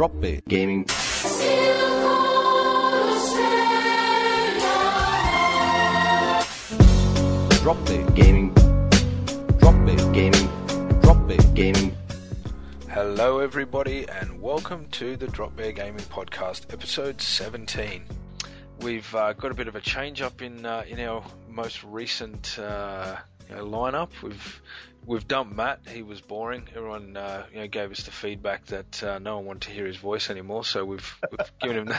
[0.00, 0.18] Drop
[0.48, 0.84] Gaming.
[7.60, 7.76] Drop
[8.14, 8.54] Gaming.
[9.58, 9.74] Drop
[10.14, 10.48] Gaming.
[11.02, 11.94] Drop Gaming.
[12.88, 18.02] Hello, everybody, and welcome to the Drop Gaming Podcast, episode 17.
[18.80, 22.58] We've uh, got a bit of a change up in uh, in our most recent
[22.58, 23.16] uh,
[23.50, 24.10] you know, lineup.
[24.22, 24.62] We've
[25.06, 25.80] we've dumped Matt.
[25.88, 26.68] He was boring.
[26.74, 29.86] Everyone uh, you know, gave us the feedback that uh, no one wanted to hear
[29.86, 30.64] his voice anymore.
[30.64, 31.94] So we've, we've given him.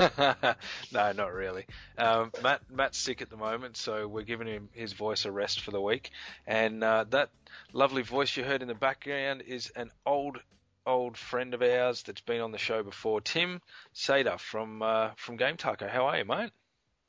[0.92, 1.66] no, not really.
[1.98, 5.60] Um, Matt Matt's sick at the moment, so we're giving him his voice a rest
[5.60, 6.10] for the week.
[6.46, 7.30] And uh, that
[7.72, 10.38] lovely voice you heard in the background is an old
[10.86, 13.60] old friend of ours that's been on the show before, Tim
[13.94, 15.88] Sader from uh, from Game Taco.
[15.88, 16.50] How are you, mate?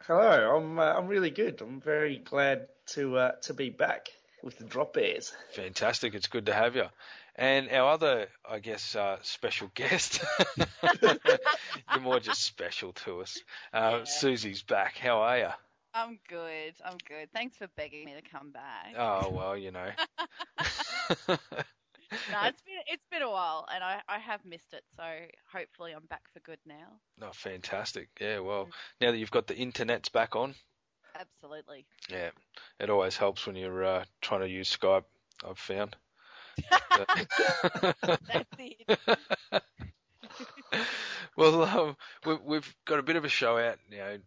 [0.04, 1.62] Hello, I'm uh, I'm really good.
[1.62, 4.10] I'm very glad to uh, to be back
[4.44, 5.34] with the Drop Bears.
[5.54, 6.14] Fantastic.
[6.14, 6.86] It's good to have you.
[7.38, 10.24] And our other, I guess, uh, special guest,
[11.02, 13.38] you're more just special to us.
[13.74, 14.04] Uh, Yeah.
[14.06, 14.98] Susie's back.
[14.98, 15.50] How are you?
[15.94, 16.74] I'm good.
[16.86, 17.30] I'm good.
[17.34, 18.94] Thanks for begging me to come back.
[18.98, 19.90] Oh well, you know.
[22.32, 24.84] No, it's been it's been a while, and I, I have missed it.
[24.96, 25.04] So
[25.52, 27.00] hopefully I'm back for good now.
[27.22, 28.10] Oh, fantastic.
[28.22, 28.40] Yeah.
[28.40, 28.70] Well,
[29.02, 30.54] now that you've got the internet's back on,
[31.20, 31.86] Absolutely.
[32.10, 32.30] yeah,
[32.80, 35.06] it always helps when you're uh, trying to use Skype.
[35.48, 35.96] I've found.
[36.98, 39.00] That's it.
[41.38, 44.18] well, um, we, we've got a bit of a show out, you know,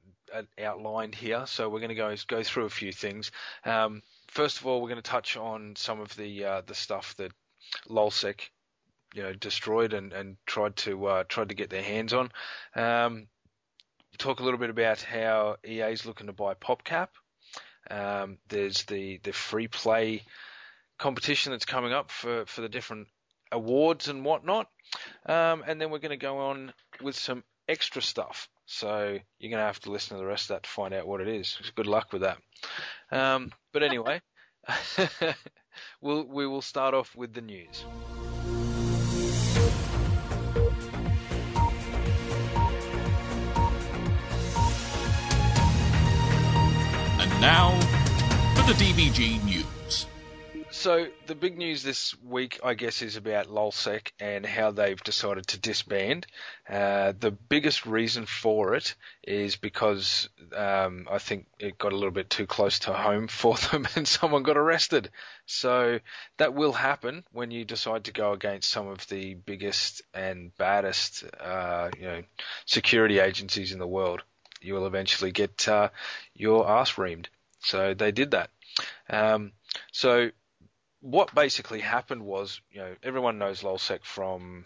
[0.59, 3.31] outlined here, so we're going to go go through a few things.
[3.65, 7.15] Um, first of all, we're going to touch on some of the uh, the stuff
[7.17, 7.33] that
[7.89, 8.41] LulzSec,
[9.15, 12.31] you know, destroyed and, and tried to uh, tried to get their hands on.
[12.75, 13.29] Um,
[14.19, 17.09] talk a little bit about how EA's looking to buy PopCap.
[17.91, 20.25] Um, there's the the free play
[20.99, 23.09] competition that's coming up for, for the different
[23.53, 24.69] awards and whatnot.
[25.25, 28.49] Um, and then we're going to go on with some extra stuff.
[28.67, 31.07] So you're going to have to listen to the rest of that to find out
[31.07, 31.57] what it is.
[31.75, 32.39] Good luck with that.
[33.11, 34.21] Um, but anyway,
[36.01, 37.85] we'll, we will start off with the news.
[47.41, 47.71] Now
[48.55, 50.07] for the DBG news.
[50.71, 55.47] So the big news this week, I guess, is about LulzSec and how they've decided
[55.49, 56.27] to disband.
[56.69, 58.95] Uh, the biggest reason for it
[59.25, 63.57] is because um, I think it got a little bit too close to home for
[63.57, 65.11] them, and someone got arrested.
[65.47, 66.01] So
[66.37, 71.25] that will happen when you decide to go against some of the biggest and baddest,
[71.41, 72.23] uh, you know,
[72.67, 74.23] security agencies in the world.
[74.61, 75.91] You will eventually get uh,
[76.35, 77.27] your ass reamed.
[77.61, 78.51] So they did that.
[79.11, 79.53] Um,
[79.93, 80.31] so
[81.01, 84.65] what basically happened was, you know, everyone knows LulzSec from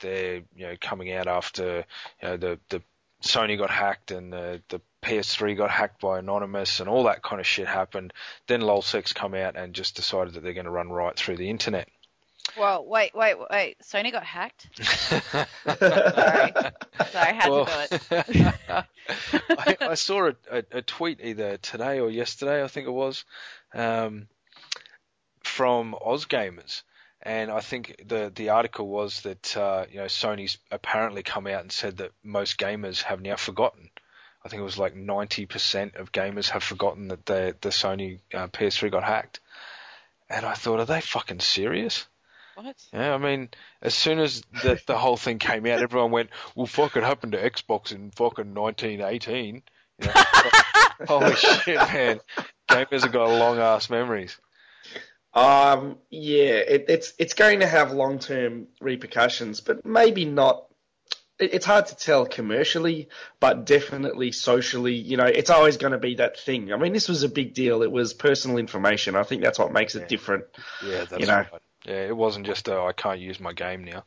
[0.00, 1.84] their, you know, coming out after,
[2.22, 2.82] you know, the the
[3.22, 7.40] Sony got hacked and the the PS3 got hacked by Anonymous and all that kind
[7.40, 8.12] of shit happened.
[8.46, 11.50] Then LulzSec's come out and just decided that they're going to run right through the
[11.50, 11.88] internet.
[12.56, 13.78] Well, wait, wait, wait.
[13.80, 14.68] Sony got hacked.
[14.82, 16.52] Sorry,
[17.10, 18.84] sorry, I had Well, to do it.
[19.58, 23.24] I, I saw a, a, a tweet either today or yesterday, I think it was,
[23.74, 24.28] um,
[25.42, 26.82] from AusGamers,
[27.22, 31.62] and I think the the article was that uh, you know Sony's apparently come out
[31.62, 33.90] and said that most gamers have now forgotten.
[34.44, 38.46] I think it was like 90% of gamers have forgotten that the the Sony uh,
[38.48, 39.40] PS3 got hacked,
[40.30, 42.06] and I thought, are they fucking serious?
[42.60, 42.76] What?
[42.92, 43.50] Yeah, I mean,
[43.82, 47.32] as soon as the the whole thing came out, everyone went, "Well, fuck, it happened
[47.32, 49.62] to Xbox in fucking 1918."
[50.00, 50.12] You know,
[51.06, 52.20] holy shit, man!
[52.68, 54.38] Gamers have got long ass memories.
[55.34, 60.64] Um, yeah, it, it's it's going to have long term repercussions, but maybe not.
[61.38, 63.08] It, it's hard to tell commercially,
[63.38, 64.94] but definitely socially.
[64.94, 66.72] You know, it's always going to be that thing.
[66.72, 67.82] I mean, this was a big deal.
[67.84, 69.14] It was personal information.
[69.14, 70.06] I think that's what makes it Yeah.
[70.08, 70.44] different.
[70.84, 71.36] Yeah, that's You know.
[71.52, 71.62] right.
[71.88, 74.04] Yeah, it wasn't just uh, I can't use my game now.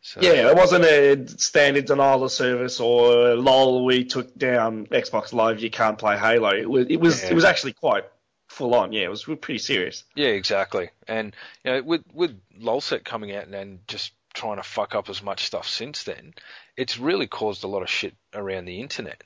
[0.00, 3.84] So, Yeah, it wasn't a standard denial of service or lol.
[3.84, 5.60] We took down Xbox Live.
[5.60, 6.50] You can't play Halo.
[6.50, 7.30] It was it was Yeah.
[7.30, 8.04] it was actually quite
[8.48, 8.92] full on.
[8.92, 10.02] Yeah, it was pretty serious.
[10.16, 10.90] Yeah, exactly.
[11.06, 15.08] And you know, with with LulzSec coming out and, and just trying to fuck up
[15.08, 16.34] as much stuff since then,
[16.76, 19.22] it's really caused a lot of shit around the internet.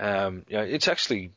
[0.00, 1.30] Um, you know, it's actually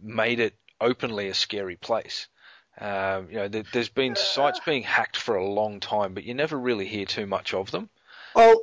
[0.00, 2.28] made it openly a scary place.
[2.78, 6.34] Um, you know, there, there's been sites being hacked for a long time, but you
[6.34, 7.88] never really hear too much of them.
[8.34, 8.62] Well,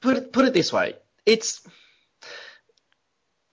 [0.00, 0.94] put it put it this way:
[1.26, 1.66] it's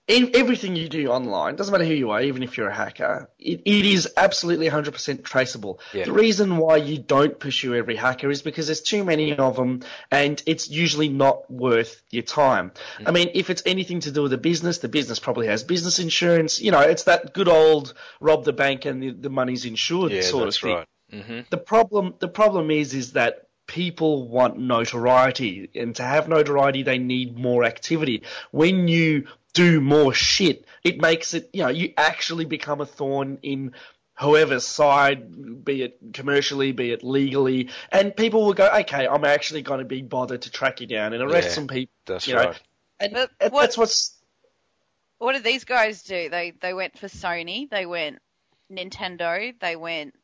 [0.08, 3.28] e- everything you do online, doesn't matter who you are, even if you're a hacker,
[3.38, 5.80] it, it is absolutely 100% traceable.
[5.92, 6.04] Yeah.
[6.04, 9.82] The reason why you don't pursue every hacker is because there's too many of them
[10.10, 12.72] and it's usually not worth your time.
[13.00, 13.08] Mm.
[13.08, 15.98] I mean, if it's anything to do with the business, the business probably has business
[15.98, 16.60] insurance.
[16.60, 20.22] You know, it's that good old rob the bank and the, the money's insured Yeah,
[20.22, 20.86] sort of thing right.
[21.24, 26.82] hmm the problem the problem is is that people want notoriety and to have notoriety
[26.82, 29.26] they need more activity when you
[29.56, 33.72] do more shit it makes it you know you actually become a thorn in
[34.18, 39.62] whoever's side be it commercially be it legally and people will go okay i'm actually
[39.62, 42.34] going to be bothered to track you down and arrest Yeah, some people That's you
[42.34, 42.60] know right.
[43.00, 44.12] and, But and what- that's what's
[45.18, 46.28] What did these guys do?
[46.28, 47.68] They they went for Sony.
[47.70, 48.18] They went
[48.70, 49.54] Nintendo.
[49.58, 50.14] They went.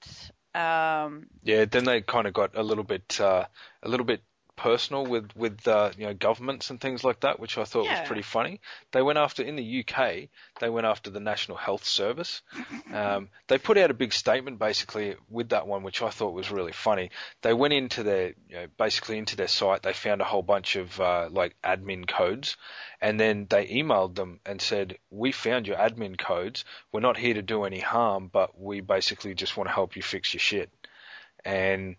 [0.54, 3.46] Um, Yeah, then they kind of got a little bit, uh,
[3.82, 4.20] a little bit
[4.62, 8.00] personal with with uh, you know governments and things like that, which I thought Yeah.
[8.00, 8.60] was pretty funny.
[8.92, 10.28] They went after in the UK,
[10.60, 12.42] they went after the National Health Service.
[12.92, 16.50] Um, they put out a big statement basically with that one, which I thought was
[16.50, 17.10] really funny.
[17.40, 19.82] They went into their, you know, basically into their site.
[19.82, 22.58] They found a whole bunch of uh, like admin codes,
[23.00, 26.66] and then they emailed them and said, "We found your admin codes.
[26.92, 30.02] We're not here to do any harm, but we basically just want to help you
[30.02, 30.70] fix your shit."
[31.46, 31.96] And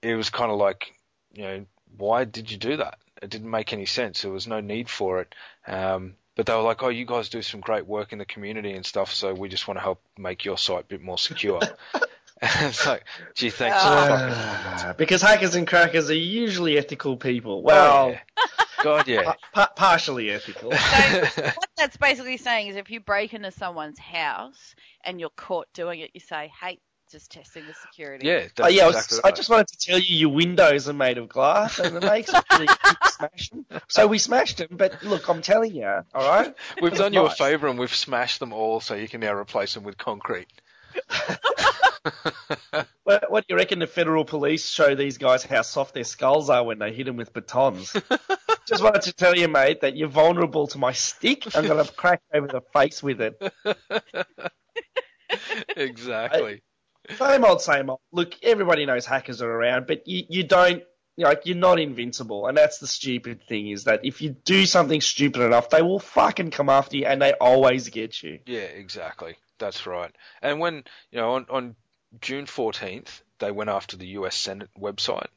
[0.00, 0.94] it was kind of like,
[1.34, 1.66] you know,
[1.96, 2.98] why did you do that?
[3.20, 4.22] It didn't make any sense.
[4.22, 5.34] There was no need for it.
[5.66, 8.72] Um, but they were like, "Oh, you guys do some great work in the community
[8.72, 11.60] and stuff, so we just want to help make your site a bit more secure."
[12.42, 13.04] it's like,
[13.34, 13.76] gee, thanks.
[13.76, 18.18] for fucking- Ah, because hackers and crackers are usually ethical people well Oh, yeah.
[18.82, 19.34] God, yeah.
[19.52, 24.74] pa- partially ethical so what that's basically saying is, if you break into someone's house
[25.04, 26.80] and you're caught doing it, you say, "Hey,
[27.12, 29.78] just testing the security." Yeah, that's Oh, yeah, I, was- exactly I just wanted to
[29.78, 33.50] tell you your windows are made of glass and it makes it really quick smash
[33.50, 33.66] them.
[33.88, 36.54] So we smashed them, but look, I'm telling you, all right?
[36.82, 39.74] We've done you a favour and we've smashed them all, so you can now replace
[39.74, 40.48] them with concrete.
[43.04, 46.50] What, what do you reckon the federal police show these guys how soft their skulls
[46.50, 47.92] are when they hit them with batons?
[48.66, 51.44] just wanted to tell you, mate, that you're vulnerable to my stick.
[51.54, 53.40] I'm going to crack over the face with it.
[55.76, 56.62] exactly.
[57.10, 58.00] Same old, same old.
[58.12, 60.82] Look, everybody knows hackers are around, but you, you don't,
[61.16, 62.46] you know, like, you're not invincible.
[62.46, 65.98] And that's the stupid thing is that if you do something stupid enough, they will
[65.98, 68.38] fucking come after you and they always get you.
[68.46, 69.36] Yeah, exactly.
[69.58, 70.10] That's right.
[70.40, 71.76] And when you know on, on
[72.20, 74.34] June fourteenth, they went after the U.S.
[74.34, 75.28] Senate website,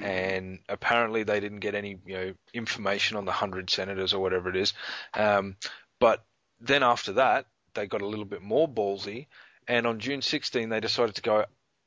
[0.00, 4.48] and apparently they didn't get any you know information on the hundred senators or whatever
[4.48, 4.72] it is.
[5.14, 5.56] Um,
[5.98, 6.24] but
[6.60, 9.26] then after that, they got a little bit more ballsy,
[9.68, 11.44] and on June 16, they decided to go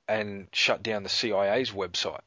[0.08, 2.20] and shut down the CIA's website.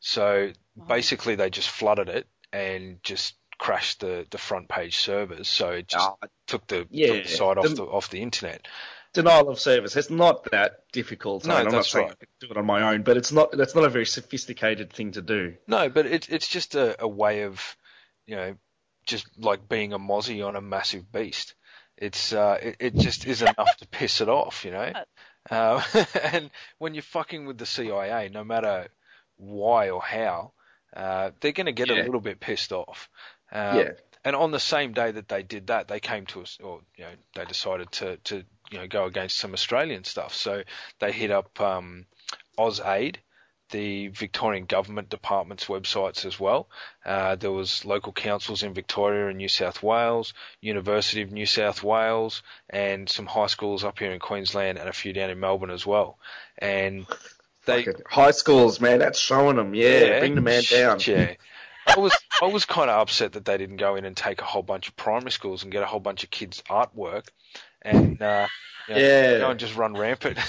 [0.00, 0.52] So
[0.88, 5.48] basically, they just flooded it and just crashed the, the front page servers.
[5.48, 8.20] So it just Ah, took the, Yeah, took the site off the- the off the
[8.22, 8.68] internet.
[9.14, 9.96] denial of service.
[9.96, 11.46] It's not that difficult.
[11.46, 12.16] No, I mean, I'm not that's saying right.
[12.20, 13.50] I can do it on my own, but it's not.
[13.52, 15.54] That's not a very sophisticated thing to do.
[15.66, 17.76] No, but it's it's just a, a way of,
[18.26, 18.56] you know,
[19.06, 21.54] just like being a mozzie on a massive beast.
[21.98, 24.92] It's uh, it, it just is enough to piss it off, you know.
[25.50, 25.82] Uh,
[26.22, 28.88] and when you're fucking with the CIA, no matter
[29.36, 30.52] why or how,
[30.94, 32.02] uh, they're going to get Yeah.
[32.02, 33.08] a little bit pissed off.
[33.52, 33.90] Um, Yeah.
[34.24, 37.04] And on the same day that they did that, they came to us, or you
[37.04, 40.34] know, they decided to to you know go against some Australian stuff.
[40.34, 40.64] So
[40.98, 42.06] they hit up um,
[42.58, 43.16] AusAid,
[43.70, 46.68] the Victorian government department's websites as well.
[47.04, 51.82] Uh, there was local councils in Victoria and New South Wales, University of New South
[51.82, 55.70] Wales, and some high schools up here in Queensland, and a few down in Melbourne
[55.70, 56.18] as well.
[56.58, 57.06] And
[57.66, 59.74] they high schools, man, that's showing them.
[59.74, 60.98] Yeah, bring the man down.
[61.06, 61.34] yeah.
[61.86, 64.44] I was I was kind of upset that they didn't go in and take a
[64.44, 67.28] whole bunch of primary schools and get a whole bunch of kids' artwork,
[67.86, 68.46] and uh,
[68.88, 69.38] you know, Yeah.
[69.38, 70.38] go and just run rampant.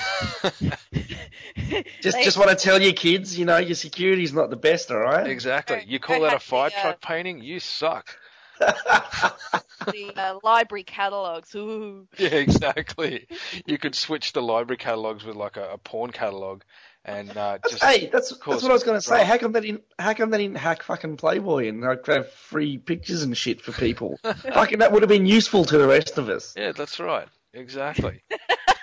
[2.01, 4.91] Just, They- just want to tell you, kids, you know, your security's not the best,
[4.91, 5.27] all right?
[5.27, 5.83] exactly.
[5.85, 7.41] You call that a hack the, fire uh, truck painting?
[7.41, 8.17] You suck.
[8.59, 11.53] the uh, library catalogs.
[11.55, 12.07] Ooh.
[12.17, 13.27] Yeah, exactly.
[13.65, 16.61] You could switch the library catalogs with like a, a porn catalog,
[17.07, 19.23] and uh, just Hey, that's cause that's what I was going to say.
[19.25, 19.83] How come they didn't?
[19.97, 23.71] How come they didn't hack fucking Playboy and like have free pictures and shit for
[23.71, 24.19] people?
[24.23, 26.53] fucking that would have been useful to the rest of us.
[26.55, 27.27] yeah, that's right.
[27.53, 28.21] Exactly.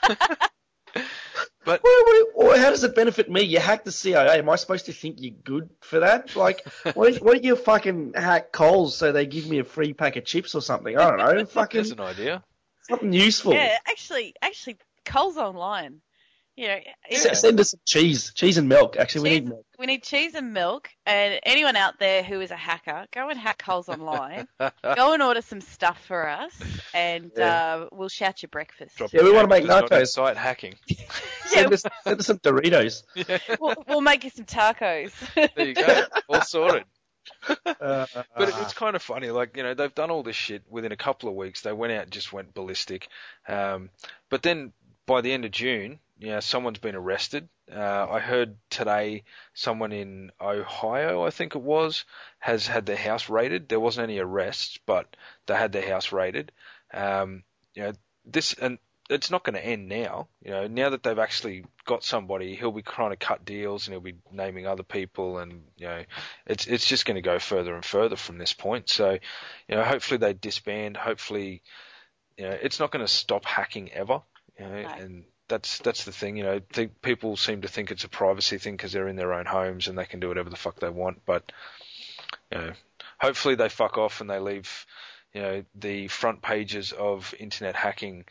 [1.65, 3.43] but What, what, what, how does it benefit me?
[3.43, 4.39] You hack the CIA.
[4.39, 6.35] Am I supposed to think you're good for that?
[6.37, 9.93] Like, why, don't- why don't you fucking hack Coles so they give me a free
[9.95, 10.97] pack of chips or something?
[10.97, 11.45] I don't know.
[11.47, 12.43] Fucking there's an idea.
[12.89, 13.55] something useful.
[13.55, 16.01] Yeah, actually, actually, Coles Online.
[16.57, 16.79] You know,
[17.11, 18.97] S- Send us some cheese, cheese and milk.
[18.97, 19.67] Actually, we need milk.
[19.77, 20.89] we need cheese and milk.
[21.05, 24.47] And anyone out there who is a hacker, go and hack Coles online.
[24.61, 24.71] go
[25.13, 26.53] and order some stuff for us,
[26.95, 28.97] and uh, we'll shout your breakfast.
[28.97, 30.15] Drop Yeah, we wanna make characters nachos.
[30.15, 30.75] Site hacking.
[31.53, 33.03] Yeah, Send us, send us some Doritos.
[33.61, 35.13] we'll, we'll make you some tacos.
[35.55, 36.05] There you go.
[36.29, 36.85] All sorted.
[37.49, 38.07] Uh,
[38.37, 40.93] But it- it's kind of funny, like you know, they've done all this shit within
[40.93, 41.61] a couple of weeks.
[41.63, 43.09] They went out, and just went ballistic.
[43.49, 43.91] Um,
[44.31, 44.73] but then
[45.07, 47.49] by the end of June, you know, someone's been arrested.
[47.71, 52.05] Uh, I heard today someone in Ohio, I think it was,
[52.39, 53.69] has had their house raided.
[53.69, 55.17] There wasn't any arrests, but
[55.47, 56.53] they had their house raided.
[56.93, 57.43] Um,
[57.75, 57.93] you know,
[58.25, 58.79] this and
[59.11, 60.29] it's not going to end now.
[60.43, 63.93] You know, now that they've actually got somebody, he'll be trying to cut deals and
[63.93, 66.05] he'll be naming other people, and you know,
[66.47, 68.89] it's it's just going to go further and further from this point.
[68.89, 69.19] So,
[69.69, 70.97] you know, hopefully they disband.
[70.97, 71.63] Hopefully,
[72.39, 74.23] you know, it's not going to stop hacking ever.
[74.59, 74.89] You know, No.
[74.89, 76.37] and that's that's the thing.
[76.37, 79.35] You know, think people seem to think it's a privacy thing because they're in their
[79.35, 81.25] own homes and they can do whatever the fuck they want.
[81.27, 81.53] But
[82.51, 82.73] you know,
[83.21, 84.87] hopefully they fuck off and they leave,
[85.33, 88.25] you know, the front pages of internet hacking.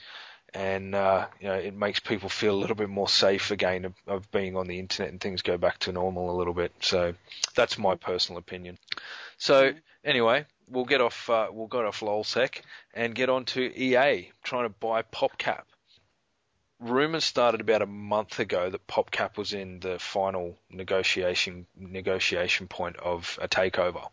[0.55, 3.93] And uh, you know it makes people feel a little bit more safe again of,
[4.05, 6.71] of being on the internet and things go back to normal a little bit.
[6.79, 7.15] So
[7.55, 8.77] that's my personal opinion.
[9.39, 9.73] So
[10.05, 12.61] anyway, we'll get off uh, we'll get off LulzSec
[12.93, 15.63] and get on to EA trying to buy PopCap.
[16.83, 22.97] Rumors started about a month ago that PopCap was in the final negotiation negotiation point
[22.97, 24.09] of a takeover,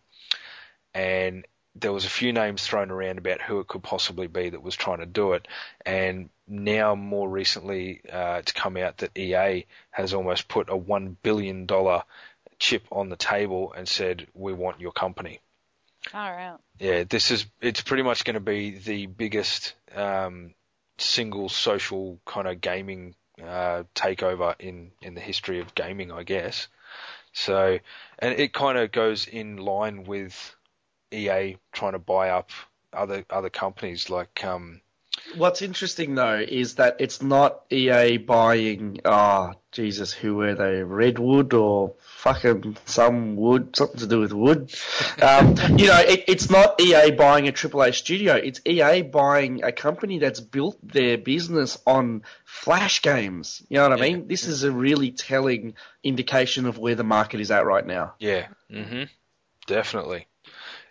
[0.95, 4.63] and there was a few names thrown around about who it could possibly be that
[4.63, 5.49] was trying to do it,
[5.85, 11.17] and now more recently uh, it's come out that EA has almost put a one
[11.23, 12.05] billion dollar
[12.61, 15.41] chip on the table and said we want your company.
[16.15, 16.57] All right.
[16.79, 20.55] Yeah, this is it's pretty much going to be the biggest um,
[21.01, 26.69] single social kind of gaming uh, takeover in in the history of gaming, I guess.
[27.33, 27.79] So,
[28.19, 30.57] and it kind of goes in line with
[31.13, 32.51] EA trying to buy up
[32.93, 34.81] other other companies like um,
[35.37, 39.01] What's interesting though is that it's not EA buying.
[39.05, 40.83] Ah, Jesus, who were they?
[40.83, 44.73] Redwood or fucking some wood, something to do with wood.
[45.23, 48.35] Um, you know, it, it's not EA buying a AAA studio.
[48.37, 53.63] It's EA buying a company that's built their business on flash games.
[53.69, 54.17] You know what I Yeah.
[54.17, 54.29] mean?
[54.29, 58.15] This is a really telling indication of where the market is at right now.
[58.19, 59.05] Yeah, hmm
[59.67, 60.27] definitely.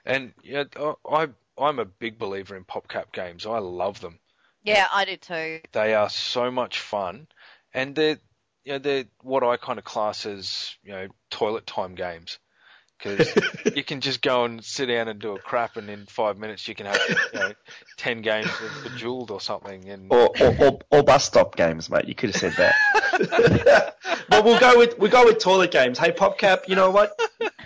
[0.06, 0.66] And yeah,
[1.10, 3.46] I I'm a big believer in PopCap games.
[3.46, 4.20] I love them.
[4.64, 5.62] Yeah, I do too.
[5.72, 7.28] They are so much fun,
[7.74, 8.20] and they're
[8.64, 12.40] you know they're what I kind of class as you know toilet time games
[13.02, 13.34] because
[13.76, 16.68] you can just go and sit down and do a crap, and in five minutes
[16.68, 17.00] you can have
[17.34, 17.54] you know
[17.98, 22.06] ten games of Bejeweled or something, and Or, or, or, or bus stop games, mate.
[22.08, 23.96] You could have said that.
[24.30, 25.98] but we'll go with we'll go with toilet games.
[25.98, 27.18] Hey, PopCap, you know what?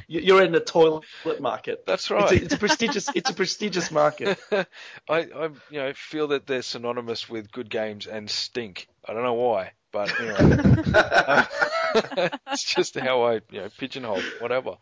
[0.07, 1.03] You- You're in the toilet
[1.39, 1.85] market.
[1.87, 2.31] that's It's right.
[2.31, 4.37] a, it's a prestigious it's a prestigious market.
[4.51, 4.65] I,
[5.09, 8.87] I you know feel that they're synonymous with good games and stink.
[9.07, 10.35] I don't know why, but anyway,
[12.51, 14.77] it's just how I you know pigeonhole whatever.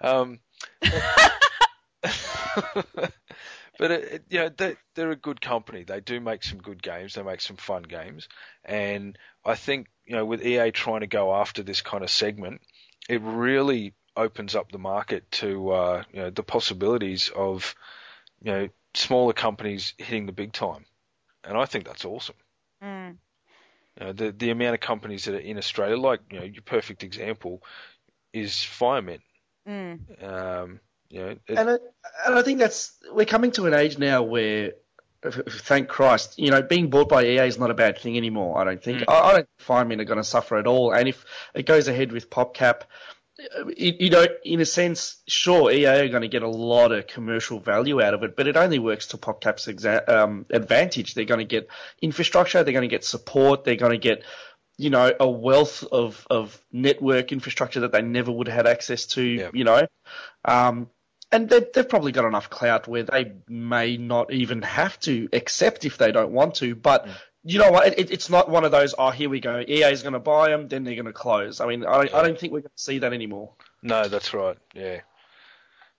[0.00, 0.40] Um,
[3.78, 5.84] but it, it, you know they, they're a good company.
[5.84, 7.14] They do make some good games.
[7.14, 8.28] They make some fun games,
[8.64, 12.60] and I think you know with EA trying to go after this kind of segment,
[13.08, 17.74] it really opens up the market to uh, you know the possibilities of
[18.42, 20.84] you know smaller companies hitting the big time,
[21.44, 22.36] and I think that's awesome.
[22.82, 23.16] Mm.
[23.98, 26.62] You know, the the amount of companies that are in Australia, like you know, your
[26.62, 27.62] perfect example
[28.32, 29.20] is Firemint.
[29.66, 30.22] Mm.
[30.22, 31.78] Um, you know, it, And I,
[32.26, 34.72] and I think that's we're coming to an age now where,
[35.24, 38.16] f- f- thank Christ, you know, being bought by EA is not a bad thing
[38.16, 38.58] anymore.
[38.58, 39.04] I don't think.
[39.08, 40.92] I, I don't think Firemint are going to suffer at all.
[40.92, 41.24] And if
[41.54, 42.84] it goes ahead with PopCap, uh,
[43.76, 47.06] you, you know, in a sense, sure, EA are going to get a lot of
[47.06, 51.14] commercial value out of it, but it only works to PopCap's exa- um, advantage.
[51.14, 51.68] They're going to get
[52.00, 54.22] infrastructure, they're going to get support, they're going to get
[54.78, 59.06] you know, a wealth of, of network infrastructure that they never would have had access
[59.06, 59.50] to, Yeah.
[59.54, 59.86] you know.
[60.44, 60.90] Um,
[61.32, 65.84] and they've, they've probably got enough clout where they may not even have to accept
[65.84, 66.74] if they don't want to.
[66.74, 67.08] But
[67.46, 67.98] you know what?
[67.98, 69.60] It, it's not one of those, oh, here we go.
[69.60, 71.60] EA is going to buy them, then they're going to close.
[71.60, 73.52] I mean, I don't, I don't think we're going to see that anymore.
[73.82, 74.58] no, that's right.
[74.74, 75.00] Yeah,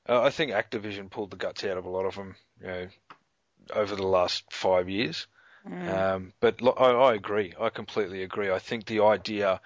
[0.08, 2.36] uh, I think Activision pulled the guts out of a lot of them.
[2.62, 2.88] You know,
[3.74, 5.28] over the last five years.
[5.66, 7.54] Um, but lo- I, I agree.
[7.60, 8.50] I completely agree.
[8.50, 9.60] I think the idea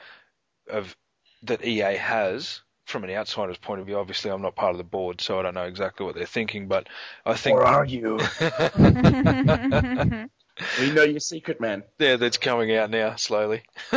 [0.68, 0.96] of
[1.44, 4.84] that EA has, from an outsider's point of view, obviously I'm not part of the
[4.84, 6.68] board, so I don't know exactly what they're thinking.
[6.68, 6.88] But
[7.24, 8.18] I think Or are you?
[10.80, 11.84] We know your secret, man.
[12.00, 13.63] Yeah, that's coming out now slowly.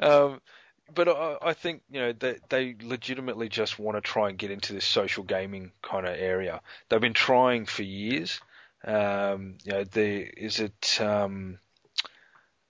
[0.00, 0.40] um,
[0.94, 4.50] but I, I think you know they they legitimately just want to try and get
[4.50, 6.60] into this social gaming kind of area.
[6.88, 8.40] They've been trying for years.
[8.84, 11.58] Um, you know, the is it um,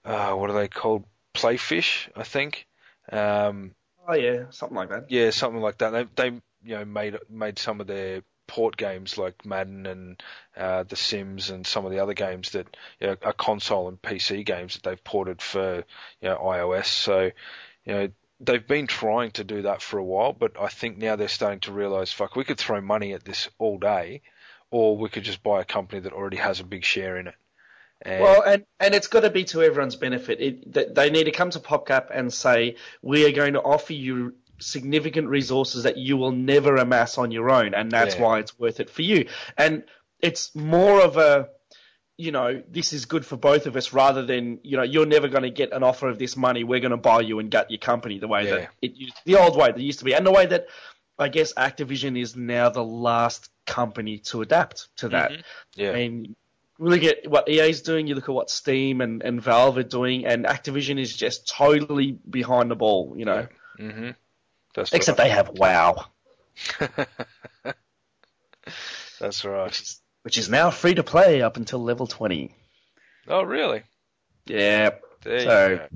[0.05, 1.05] uh, what are they called?
[1.33, 2.67] Playfish, I think.
[3.11, 3.73] Um,
[4.07, 5.05] Oh yeah, something like that.
[5.09, 5.91] yeah, something like that.
[5.91, 10.23] They they you know made made some of their port games like Madden and
[10.57, 14.01] uh, The Sims and some of the other games that you know, are console and
[14.01, 15.85] PC games that they've ported for
[16.19, 16.87] you know iOS.
[16.87, 17.31] So
[17.85, 18.09] you know
[18.41, 21.61] they've been trying to do that for a while, but I think now they're starting
[21.61, 24.21] to realize, fuck, we could throw money at this all day,
[24.69, 27.35] or we could just buy a company that already has a big share in it.
[28.01, 30.41] And, Well, and, and it's got to be to everyone's benefit.
[30.41, 34.33] It, they need to come to PopCap and say, we are going to offer you
[34.61, 38.21] significant resources that you will never amass on your own, and that's Yeah.
[38.21, 39.27] why it's worth it for you.
[39.57, 39.83] And
[40.19, 41.49] it's more of a,
[42.17, 45.27] you know, this is good for both of us rather than, you know, you're never
[45.27, 46.63] going to get an offer of this money.
[46.63, 48.51] We're going to buy you and gut your company the way Yeah.
[48.51, 50.67] that it used, the old way that used to be, and the way that
[51.17, 55.31] I guess Activision is now the last company to adapt to that.
[55.75, 56.35] yeah, I mean,
[56.79, 60.25] look at what EA's doing, you look at what Steam and, and Valve are doing,
[60.25, 63.47] and Activision is just totally behind the ball, you know.
[63.77, 64.11] hmm
[64.75, 66.05] that's Except they have WoW,
[69.19, 69.65] that's right.
[69.65, 72.55] which is, which is now free to play up until level 20.
[73.27, 73.83] Oh, really?
[74.45, 74.91] Yeah.
[75.23, 75.87] There So-.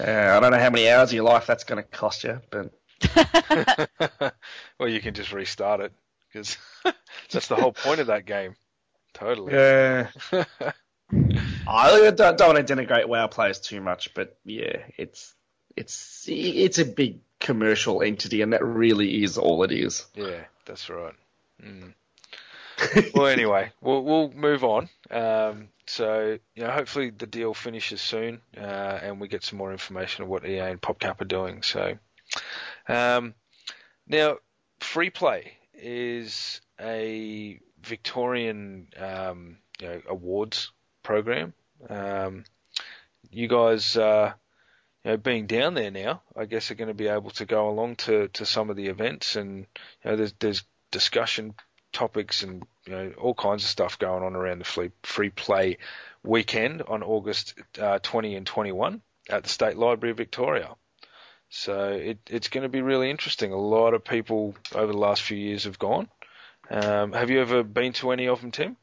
[0.00, 2.40] Uh, I don't know how many hours of your life that's going to cost you,
[2.50, 2.70] but
[4.78, 5.92] well, you can just restart it
[6.28, 6.56] because
[7.32, 8.54] that's the whole point of that game.
[9.14, 9.54] Totally.
[9.54, 10.08] Yeah.
[11.66, 15.34] I don't, don't want to denigrate WoW players too much, but yeah, it's
[15.76, 20.06] it's it's a big commercial entity, and that really is all it is.
[20.14, 21.14] Yeah, that's right.
[21.62, 21.94] Mm.
[23.14, 24.88] well, anyway, we'll we'll move on.
[25.10, 29.72] Um, so you know, hopefully the deal finishes soon, uh, and we get some more
[29.72, 31.62] information on what EA and PopCap are doing.
[31.62, 31.98] So,
[32.88, 33.34] um,
[34.06, 34.36] now
[34.80, 41.54] free play is a Victorian um, you know awards program.
[41.88, 42.44] Um,
[43.30, 44.32] you guys, uh,
[45.08, 47.70] you know, being down there now, I guess are going to be able to go
[47.70, 49.66] along to, to some of the events, and
[50.04, 51.54] you know, there's there's discussion
[51.94, 55.78] topics and you know all kinds of stuff going on around the free free play
[56.22, 60.74] weekend on August uh, 20 and 21 at the State Library of Victoria.
[61.48, 63.50] So it, it's going to be really interesting.
[63.50, 66.08] A lot of people over the last few years have gone.
[66.68, 68.76] Um, have you ever been to any of them, Tim?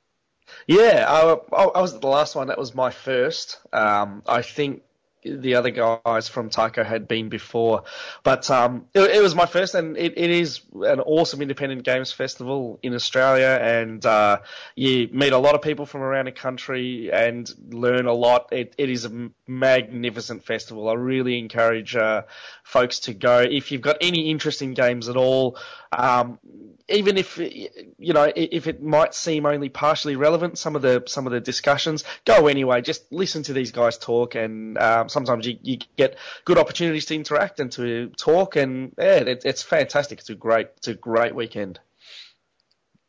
[0.66, 2.48] Yeah, I, I was at the last one.
[2.48, 3.60] That was my first.
[3.72, 4.82] Um, I think
[5.26, 7.84] the other guys from Taco had been before,
[8.24, 12.12] but um, it, it was my first, and it, it is an awesome independent games
[12.12, 14.40] festival in Australia, and uh,
[14.76, 18.50] you meet a lot of people from around the country and learn a lot.
[18.52, 20.90] It, it is a magnificent festival.
[20.90, 22.24] I really encourage uh,
[22.64, 25.58] folks to go if you've got any interest in games at all.
[25.92, 26.40] Um,
[26.88, 31.26] even if you know if it might seem only partially relevant, some of the some
[31.26, 32.82] of the discussions go anyway.
[32.82, 37.16] Just listen to these guys talk, and um, sometimes you, you get good opportunities to
[37.16, 40.20] interact and to talk, and yeah, it, it's fantastic.
[40.20, 41.80] It's a great it's a great weekend.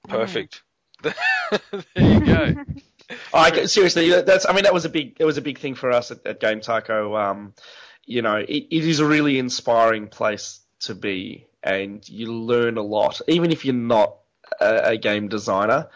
[0.08, 0.62] Perfect.
[1.02, 1.14] there
[1.96, 2.54] you go.
[3.34, 5.90] I seriously, that's I mean that was a big it was a big thing for
[5.90, 7.14] us at, at Game Taco.
[7.16, 7.54] Um,
[8.06, 12.82] you know, it, it is a really inspiring place to be, and you learn a
[12.82, 14.16] lot, even if you're not
[14.60, 15.88] a, a game designer.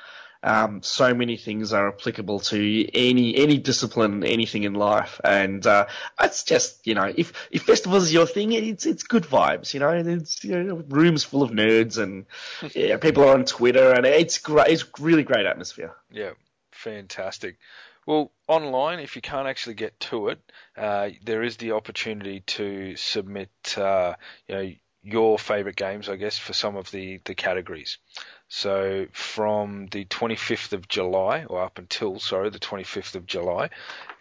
[0.42, 5.85] Um, so many things are applicable to any any discipline, anything in life, and uh,
[6.22, 9.74] it's just you know if if festivals is your thing, it's it's good vibes.
[9.74, 12.24] You know, it's you know, rooms full of nerds and
[12.74, 14.68] yeah, people are on Twitter, and it's great.
[14.68, 15.94] It's really great atmosphere.
[16.11, 16.30] Yeah,
[16.72, 17.59] fantastic.
[18.06, 22.96] Well, online, if you can't actually get to it, uh, there is the opportunity to
[22.96, 24.14] submit, uh,
[24.48, 24.72] you know,
[25.03, 27.99] your favourite games, I guess, for some of the, the categories.
[28.49, 33.71] So from the 25th of July, or up until, sorry, the 25th of July,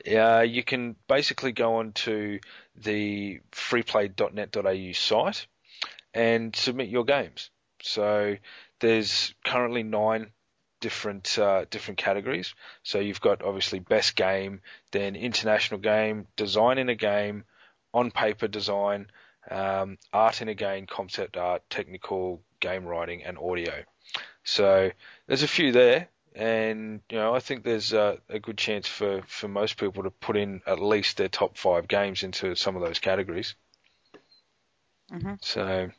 [0.09, 2.39] uh, you can basically go on to
[2.75, 5.47] the freeplay.net.au site
[6.13, 7.49] and submit your games.
[7.81, 8.35] So
[8.79, 10.31] there's currently nine
[10.79, 12.53] different uh, different categories.
[12.83, 14.61] So you've got obviously best game,
[14.91, 17.43] then international game, design in a game,
[17.93, 19.07] on paper design,
[19.49, 23.83] um, art in a game, concept art, technical game writing, and audio.
[24.43, 24.91] So
[25.27, 29.21] there's a few there, and you know I think there's uh, a good chance for
[29.27, 32.81] for most people to put in at least their top five games into some of
[32.81, 33.55] those categories.
[35.11, 35.37] Mhm.
[35.41, 35.89] So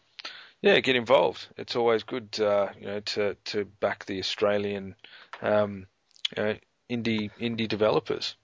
[0.63, 1.49] yeah, get involved.
[1.57, 4.95] It's always good, uh, you know, to to back the Australian
[5.43, 5.87] um,
[6.37, 6.57] you know,
[6.91, 8.37] indie indie developers.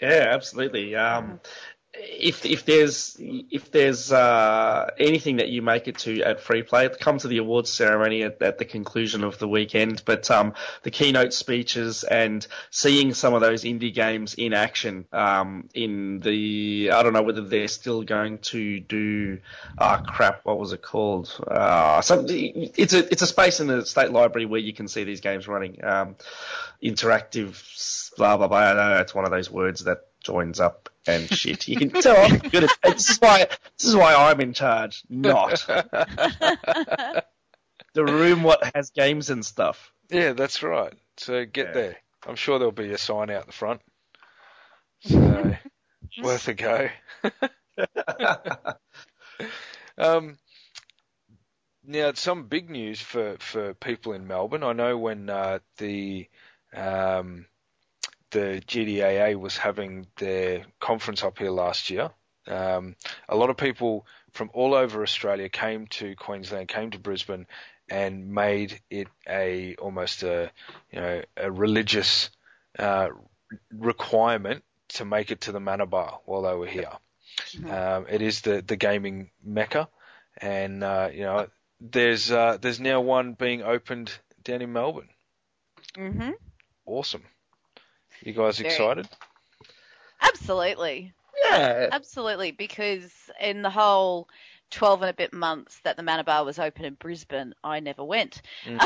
[0.00, 0.94] Yeah, absolutely.
[0.94, 1.40] Um,
[1.96, 6.88] if if there's if there's uh, anything that you make it to at free play,
[6.88, 10.02] come to the awards ceremony at, at the conclusion of the weekend.
[10.04, 15.68] But um, the keynote speeches and seeing some of those indie games in action um,
[15.74, 19.38] in the I don't know whether they're still going to do
[19.78, 23.86] ah crap what was it called uh, some, it's a it's a space in the
[23.86, 26.16] state library where you can see these games running um,
[26.82, 28.58] interactive blah blah blah.
[28.58, 31.68] I know it's one of those words that joins up and shit.
[31.68, 33.46] You can tell I'm good at this is why
[33.78, 37.24] this is why I'm in charge, not the
[37.96, 39.92] room what has games and stuff.
[40.10, 40.92] Yeah, that's right.
[41.16, 41.72] So get Yeah.
[41.72, 41.96] there.
[42.26, 43.80] I'm sure there'll be a sign out the front.
[45.06, 45.56] So
[46.22, 46.88] worth a go.
[49.98, 50.38] Um,
[51.84, 54.62] now, some big news for, for people in Melbourne.
[54.62, 56.28] I know when uh, the
[56.74, 57.46] um,
[58.34, 62.10] the GDAA was having their conference up here last year,
[62.48, 62.96] um,
[63.28, 67.46] a lot of people from all over Australia came to Queensland, came to Brisbane,
[67.88, 70.50] and made it a almost a
[70.92, 72.30] you know a religious
[72.78, 73.08] uh,
[73.72, 76.92] requirement to make it to the Mana Bar while they were here.
[77.70, 79.88] Um, it is the the gaming mecca,
[80.36, 81.46] and uh, you know
[81.80, 85.10] there's uh, there's now one being opened down in Melbourne.
[85.96, 86.30] hmm
[86.86, 87.24] Awesome.
[88.24, 88.72] You guys Very.
[88.72, 89.08] excited?
[90.22, 91.12] Absolutely.
[91.50, 94.28] Yeah, Absolutely, because in the whole
[94.70, 98.40] 12 and a bit months that the Manabar was open in Brisbane, I never went.
[98.64, 98.80] Mm.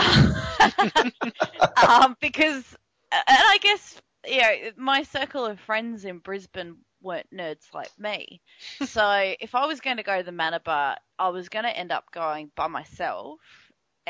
[1.89, 2.77] um, because,
[3.13, 8.41] and I guess, you know, my circle of friends in Brisbane weren't nerds like me.
[8.85, 11.93] so if I was going to go to the Manabar, I was going to end
[11.93, 13.39] up going by myself.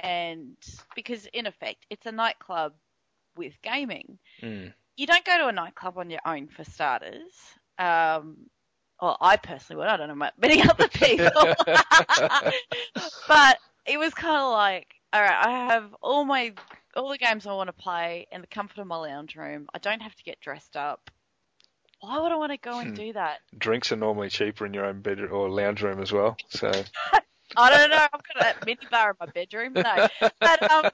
[0.02, 0.56] And
[0.94, 2.72] because, in effect, it's a nightclub
[3.36, 4.72] with gaming Mm.
[4.98, 7.32] You don't go to a nightclub on your own for starters.
[7.78, 8.36] Um,
[9.00, 9.88] well, I personally would.
[9.88, 11.30] I don't know about many other people,
[13.28, 16.52] but it was kind of like, all right, I have all my
[16.96, 19.68] all the games I want to play in the comfort of my lounge room.
[19.72, 21.10] I don't have to get dressed up.
[22.00, 22.96] Why would I want to go and Hmm.
[22.96, 23.38] do that?
[23.56, 26.36] Drinks are normally cheaper in your own bed or lounge room as well.
[26.50, 26.70] So
[27.56, 27.96] I don't know.
[28.12, 29.74] I've got a mini bar in my bedroom.
[29.74, 30.08] No,
[30.40, 30.90] but um,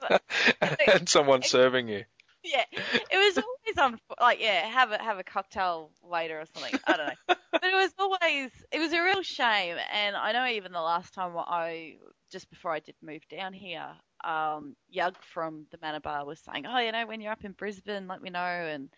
[0.99, 2.05] and someone serving you.
[2.53, 6.79] yeah, it was always on like yeah, have a have a cocktail later or something.
[6.85, 9.77] I don't know, but it was always it was a real shame.
[9.91, 11.95] And I know even the last time I
[12.31, 13.87] just before I did move down here,
[14.23, 17.53] um, Yug from the Mana Bar was saying, oh, you know, when you're up in
[17.53, 18.39] Brisbane, let me know.
[18.39, 18.89] And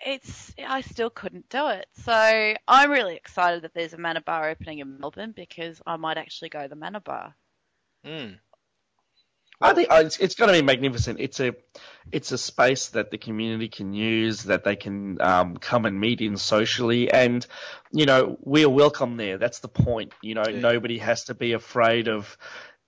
[0.00, 1.86] it's I still couldn't do it.
[2.04, 6.18] So I'm really excited that there's a Mana Bar opening in Melbourne because I might
[6.18, 7.34] actually go to the Mana Bar.
[8.06, 8.38] Mm.
[9.60, 11.20] I think uh, it's, it's going to be magnificent.
[11.20, 11.54] It's a
[12.12, 16.20] it's a space that the community can use, that they can um, come and meet
[16.20, 17.46] in socially, and
[17.92, 19.38] you know we are welcome there.
[19.38, 20.12] That's the point.
[20.22, 20.60] You know, Yeah.
[20.60, 22.36] nobody has to be afraid of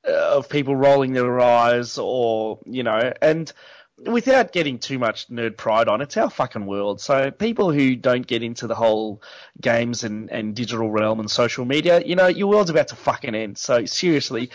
[0.07, 3.51] uh, of people rolling their eyes or you know, and
[3.99, 7.01] without getting too much nerd pride on, it's our fucking world.
[7.01, 9.23] So people who don't get into the whole
[9.61, 13.35] games and, and digital realm and social media, you know, your world's about to fucking
[13.35, 13.57] end.
[13.57, 14.51] So seriously,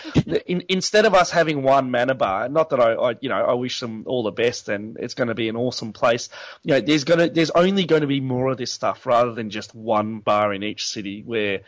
[0.46, 3.54] in, instead of us having one mana bar, not that I, I, you know, I
[3.54, 6.30] wish them all the best and it's going to be an awesome place.
[6.64, 9.50] You know, there's gonna, there's only going to be more of this stuff rather than
[9.50, 11.62] just one bar in each city where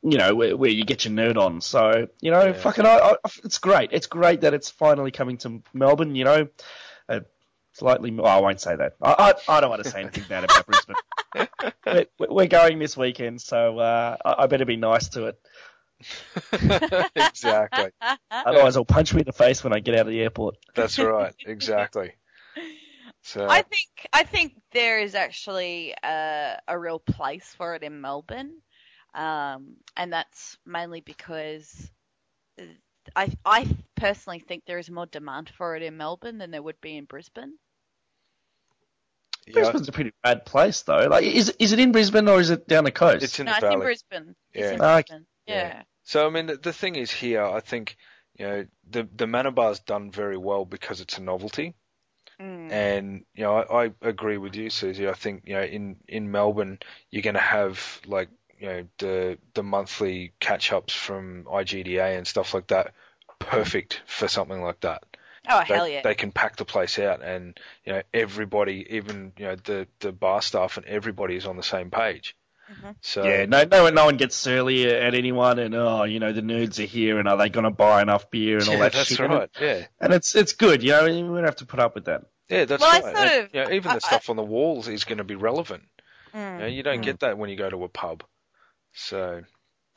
[0.00, 1.60] you know, where, where you get your nerd on.
[1.60, 2.52] So, you know, Yeah.
[2.52, 3.14] fucking, I, I,
[3.44, 3.90] it's great.
[3.92, 6.48] It's great that it's finally coming to Melbourne, you know.
[7.08, 7.20] Uh,
[7.72, 8.94] slightly, oh, I won't say that.
[9.02, 10.96] I, I, I don't want to say anything bad about Brisbane.
[12.18, 15.40] We're, we're going this weekend, so uh, I, I better be nice to it.
[17.14, 17.90] exactly.
[18.30, 20.56] Otherwise, I'll punch me in the face when I get out of the airport.
[20.74, 21.34] That's right.
[21.46, 22.12] Exactly.
[23.22, 28.00] So I think I think there is actually a, a real place for it in
[28.00, 28.52] Melbourne,
[29.12, 31.90] um, and that's mainly because
[33.14, 33.66] I I
[33.98, 37.04] personally think there is more demand for it in Melbourne than there would be in
[37.04, 37.54] Brisbane.
[39.46, 41.06] yeah, Brisbane's a pretty bad place, though.
[41.08, 43.22] Like, is is it in Brisbane or is it down the coast?
[43.24, 43.84] it's in no, the it's in valley.
[43.84, 44.34] Brisbane.
[44.52, 44.72] It's Yeah.
[44.74, 44.94] in Ah.
[44.96, 45.26] Brisbane.
[45.46, 45.54] Yeah.
[45.68, 45.82] Yeah.
[46.04, 47.96] So I mean, the, the thing is here, I think
[48.38, 51.74] you know the the Mana Bar's done very well because it's a novelty,
[52.40, 52.70] Mm.
[52.70, 55.08] and you know I, I agree with you, Susie.
[55.08, 56.78] I think you know in in Melbourne
[57.10, 62.26] you're going to have like you know the the monthly catch ups from IGDA and
[62.26, 62.94] stuff like that,
[63.38, 65.02] perfect for something like that.
[65.50, 66.00] Oh They, hell yeah!
[66.02, 70.12] they can pack the place out, and you know everybody, even you know the the
[70.12, 72.36] bar staff and everybody is on the same page.
[72.70, 72.96] Mhm.
[73.00, 76.32] So yeah, no, no, one- no one gets surly at anyone, and oh, you know,
[76.34, 78.80] the nerds are here, and are they going to buy enough beer and all yeah,
[78.82, 79.20] that that's shit?
[79.20, 79.48] right.
[79.58, 79.86] Yeah.
[80.00, 81.04] And it's it's good, you know.
[81.06, 82.24] We don't have to put up with that.
[82.50, 83.02] Yeah, that's Well, right.
[83.02, 85.24] sort And, of- you know, even I- the stuff on the walls is going to
[85.24, 85.84] be relevant.
[86.34, 86.52] Mm.
[86.56, 87.04] You, know, you don't Mm.
[87.04, 88.22] get that when you go to a pub.
[88.92, 89.42] So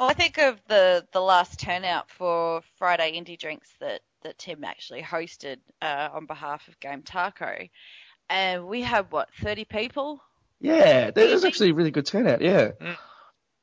[0.02, 4.64] Well, I think of the the last turnout for Friday Indie Drinks that that Tim
[4.64, 7.68] actually hosted uh, on behalf of Game Taco,
[8.28, 10.20] and we had what thirty people,
[10.60, 12.42] Yeah, there was actually a really good turnout.
[12.42, 12.72] Yeah.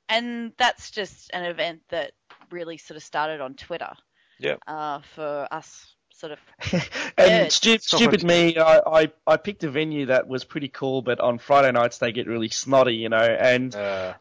[0.09, 2.13] and that's just an event that
[2.53, 3.91] really sort of started on Twitter.
[4.39, 4.59] Yeah.
[4.65, 6.39] Uh, for us, sort of.
[6.73, 6.83] and
[7.19, 11.19] Yeah, stu- stupid me, I, I, I picked a venue that was pretty cool, but
[11.19, 14.15] on Friday nights they get really snotty, you know, and uh,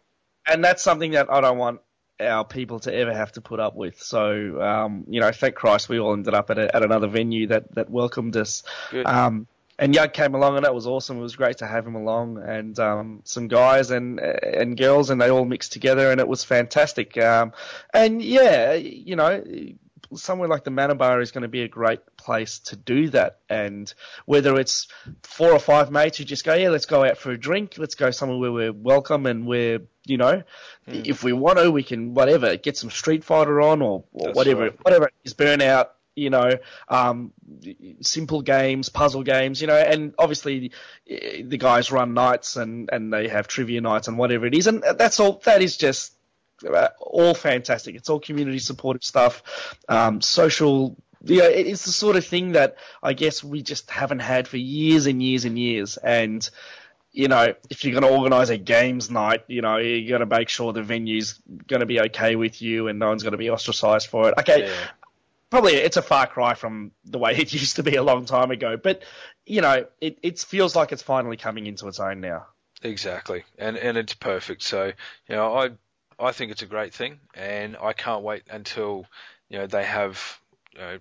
[0.48, 1.82] and that's something that I don't want
[2.20, 4.02] our people to ever have to put up with.
[4.02, 7.48] So, um, you know, thank Christ we all ended up at, a, at another venue
[7.48, 8.64] that, that welcomed us.
[9.06, 9.48] Um,
[9.80, 11.18] and Yug came along, and that was awesome.
[11.18, 15.22] It was great to have him along, and um, some guys and and girls, and
[15.22, 17.16] they all mixed together, and it was fantastic.
[17.18, 17.54] Um,
[17.94, 19.44] and yeah, you know,
[20.16, 23.40] somewhere like the Manabar is going to be a great place to do that.
[23.50, 23.94] And
[24.26, 24.88] whether it's
[25.24, 27.96] four or five mates who just go, yeah, let's go out for a drink, let's
[27.96, 30.44] go somewhere where we're welcome and we're, you know,
[30.88, 31.02] Hmm.
[31.04, 34.64] if we want to, we can whatever get some Street Fighter on or, or whatever,
[34.64, 34.86] right.
[34.86, 35.90] whatever is burnout.
[36.16, 36.50] You know,
[36.90, 37.32] um,
[38.02, 40.72] simple games, puzzle games, you know, and obviously
[41.08, 44.66] eh, the guys run nights and, and they have trivia nights and whatever it is,
[44.66, 45.40] and that's all.
[45.46, 46.17] That is just
[47.00, 47.96] all fantastic.
[47.96, 49.44] It's all community supportive stuff,
[49.90, 50.96] um, social.
[51.24, 54.58] Yeah, it- it's the sort of thing that I guess we just haven't had for
[54.58, 55.98] years and years and years.
[55.98, 56.48] And
[57.12, 60.28] you know, if you're going to organise a games night, you know, you got to
[60.28, 63.40] make sure the venue's going to be okay with you and no one's going to
[63.40, 64.36] be ostracised for it.
[64.40, 64.74] Okay, yeah.
[65.50, 68.52] probably it's a far cry from the way it used to be a long time
[68.52, 69.02] ago, but
[69.48, 72.46] you know, it it feels like it's finally coming into its own now.
[72.84, 74.62] Exactly, and and it's perfect.
[74.62, 74.86] So
[75.28, 75.72] you know, I
[76.20, 79.06] I think it's a great thing, and I can't wait until
[79.50, 80.40] you know they have.
[80.74, 81.00] You know,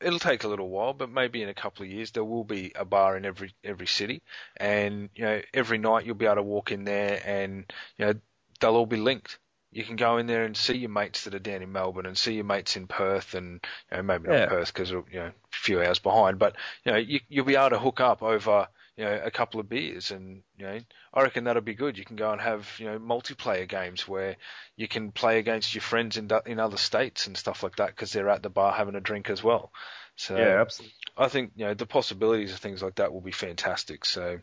[0.00, 2.72] it'll take a little while, but maybe in a couple of years there will be
[2.74, 4.22] a bar in every every city,
[4.56, 8.14] and you know every night you'll be able to walk in there, and you know
[8.60, 9.38] they'll all be linked.
[9.72, 12.18] You can go in there and see your mates that are down in Melbourne, and
[12.18, 14.40] see your mates in Perth, and you know maybe Yeah.
[14.40, 17.56] not Perth because you know a few hours behind, but you know you, you'll be
[17.56, 18.68] able to hook up over
[19.00, 20.78] you know a couple of beers, and you know
[21.14, 21.96] I reckon that'll be good.
[21.96, 24.36] You can go and have you know multiplayer games where
[24.76, 28.12] you can play against your friends in in other states and stuff like that because
[28.12, 29.72] they're at the bar having a drink as well.
[30.16, 30.92] So Yeah, absolutely.
[31.16, 34.04] I think you know the possibilities of things like that will be fantastic.
[34.04, 34.40] So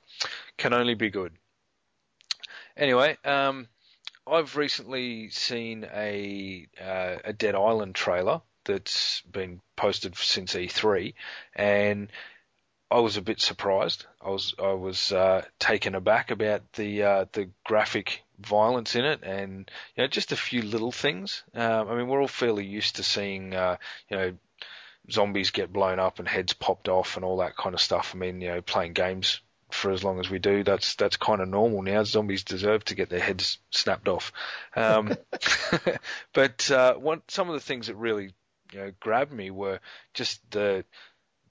[0.58, 1.34] can only be good.
[2.76, 3.68] Anyway, um,
[4.26, 11.14] I've recently seen a uh, a Dead Island trailer that's been posted since E3,
[11.56, 12.12] and
[12.90, 14.06] I was a bit surprised.
[14.22, 19.24] I was I was uh, taken aback about the uh, the graphic violence in it,
[19.24, 21.44] and you know just a few little things.
[21.54, 23.78] Um, I mean, we're all fairly used to seeing uh,
[24.10, 24.34] you know
[25.12, 28.14] zombies get blown up and heads popped off and all that kind of stuff.
[28.16, 31.42] I mean, you know, playing games for as long as we do, that's that's kind
[31.42, 32.04] of normal now.
[32.06, 34.32] Zombies deserve to get their heads snapped off.
[34.78, 35.14] Um,
[36.34, 38.34] but uh, one some of the things that really
[38.72, 39.82] you know grabbed me were
[40.14, 40.86] just the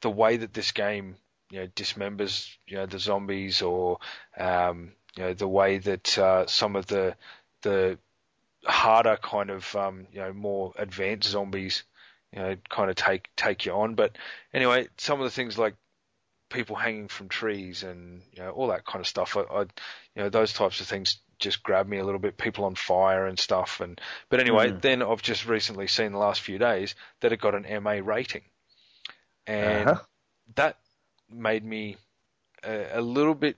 [0.00, 1.16] the way that this game
[1.50, 3.98] you know dismembers you know the zombies or
[4.38, 7.16] um, you know the way that uh, some of the
[7.62, 7.98] the
[8.64, 11.84] harder kind of um, you know more advanced zombies
[12.32, 13.94] you know kind of take take you on.
[13.94, 14.16] But
[14.52, 15.74] anyway, some of the things like
[16.50, 19.36] people hanging from trees and you know all that kind of stuff.
[19.36, 19.68] I, I you
[20.16, 22.38] know those types of things just grab me a little bit.
[22.38, 23.80] People on fire and stuff.
[23.80, 24.80] And but anyway, Mm.
[24.80, 28.42] then I've just recently seen the last few days that it got an MA rating,
[29.46, 30.00] and Uh-huh.
[30.56, 30.78] that
[31.30, 31.96] made me
[32.64, 33.56] a, a little bit.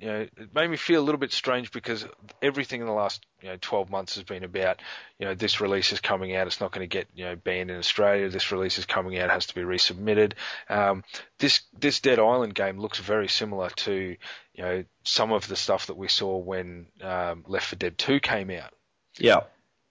[0.00, 2.06] You know, it made me feel a little bit strange because
[2.40, 4.80] everything in the last you know 12 months has been about
[5.18, 7.68] you know this release is coming out, it's not going to get you know banned
[7.72, 8.28] in Australia.
[8.28, 10.34] This release is coming out, has to be resubmitted.
[10.68, 11.02] Um,
[11.40, 13.92] this this Dead Island game looks very similar to
[14.54, 18.20] you know some of the stuff that we saw when um, Left 4 Dead 2
[18.20, 18.72] came out
[19.18, 19.40] Yeah.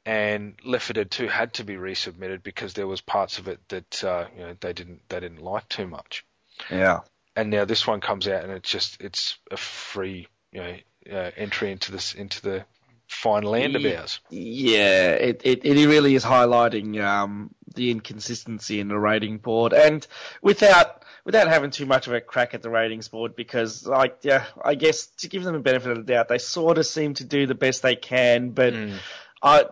[0.05, 3.59] and Left 4 Dead 2 had to be resubmitted because there was parts of it
[3.67, 6.23] that uh, you know they didn't they didn't like too much.
[6.69, 7.01] Yeah.
[7.35, 10.75] And now this one comes out and it's just it's a free you know
[11.11, 12.65] uh, entry into this into the
[13.07, 14.19] fine land of ours.
[14.29, 20.05] Yeah, it, it, it really is highlighting um, the inconsistency in the rating board, and
[20.41, 24.45] without without having too much of a crack at the ratings board, because like yeah,
[24.61, 27.23] I guess to give them a benefit of the doubt, they sort of seem to
[27.23, 28.97] do the best they can, but Mm.
[29.43, 29.65] I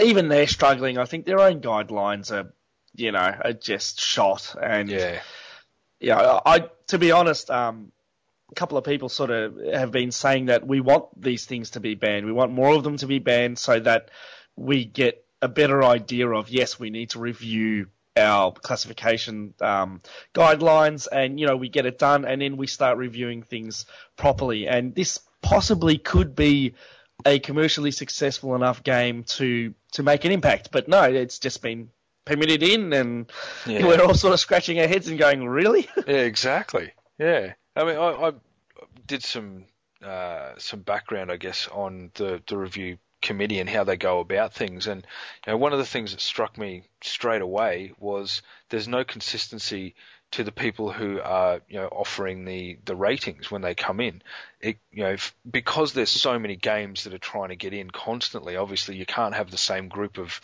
[0.00, 0.98] even they're struggling.
[0.98, 2.52] I think their own guidelines are
[2.94, 5.20] you know are just shot, and Yeah,
[6.00, 7.92] yeah, I to be honest, um,
[8.50, 11.80] a couple of people sort of have been saying that we want these things to
[11.80, 12.26] be banned.
[12.26, 14.10] We want more of them to be banned so that
[14.56, 20.02] we get a better idea of yes, we need to review our classification um,
[20.34, 24.66] guidelines, and you know we get it done, and then we start reviewing things properly.
[24.66, 26.74] And this possibly could be
[27.26, 31.90] a commercially successful enough game to to make an impact, but no, it's just been
[32.28, 33.32] permitted in, and
[33.66, 33.86] Yeah.
[33.86, 35.88] we're all sort of scratching our heads and going, really?
[36.06, 36.92] Yeah, exactly.
[37.18, 38.32] Yeah, I mean, I, I
[39.06, 39.64] did some
[40.02, 44.54] uh, some background, I guess, on the the review committee and how they go about
[44.54, 44.86] things.
[44.86, 45.04] And
[45.46, 49.94] you know, one of the things that struck me straight away was there's no consistency
[50.30, 54.22] to the people who are you know offering the the ratings when they come in.
[54.60, 57.90] It, you know, if, because there's so many games that are trying to get in
[57.90, 58.54] constantly.
[58.56, 60.40] Obviously, you can't have the same group of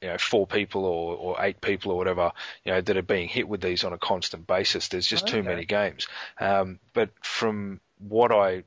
[0.00, 2.32] you know four people or, or eight people or whatever
[2.64, 4.88] you know that are being hit with these on a constant basis.
[4.88, 6.06] There's just too many games.
[6.40, 8.64] Um, but from what I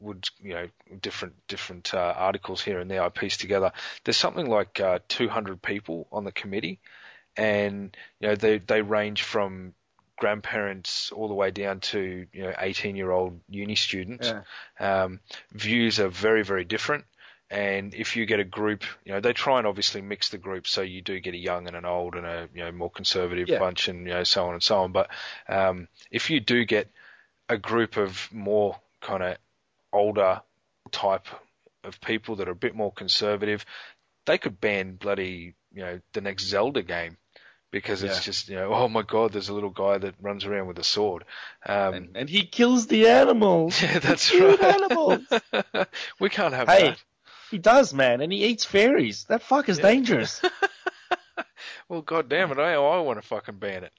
[0.00, 0.68] would you know
[1.00, 3.72] different different uh, articles here and there I pieced together.
[4.04, 6.80] There's something like uh, 200 people on the committee,
[7.36, 9.74] and you know they they range from
[10.16, 14.28] grandparents all the way down to you know 18 year old uni students.
[14.78, 15.20] Um,
[15.52, 17.04] views are very very different.
[17.50, 20.68] And if you get a group, you know, they try and obviously mix the group
[20.68, 23.48] so you do get a young and an old and a you know more conservative
[23.48, 23.58] Yeah.
[23.58, 24.92] bunch and you know so on and so on.
[24.92, 25.10] But
[25.48, 26.88] um, if you do get
[27.48, 29.36] a group of more kind of
[29.92, 30.42] older
[30.92, 31.26] type
[31.82, 33.64] of people that are a bit more conservative,
[34.26, 37.16] they could ban bloody you know the next Zelda game
[37.72, 38.20] because it's Yeah.
[38.22, 40.84] just you know oh my god there's a little guy that runs around with a
[40.84, 41.24] sword.
[41.66, 43.82] Um, And, and he kills the animals.
[43.82, 44.60] yeah, that's right.
[44.60, 45.22] animals.
[46.20, 46.90] we can't have Hey.
[46.90, 47.02] that.
[47.50, 49.24] He does, man, and he eats fairies.
[49.24, 49.84] That fucker's Yeah.
[49.84, 50.40] dangerous.
[51.88, 53.92] Well, god damn it, I, I want to fucking ban it.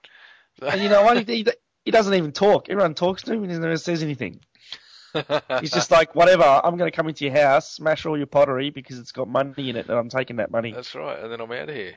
[0.61, 1.17] and you know what?
[1.27, 1.45] He, he,
[1.83, 2.69] he doesn't even talk.
[2.69, 4.39] Everyone talks to him, and he never says anything.
[5.59, 6.43] He's just like, whatever.
[6.63, 9.69] I'm going to come into your house, smash all your pottery because it's got money
[9.69, 10.71] in it, and I'm taking that money.
[10.71, 11.95] That's right, and then I'm out of here.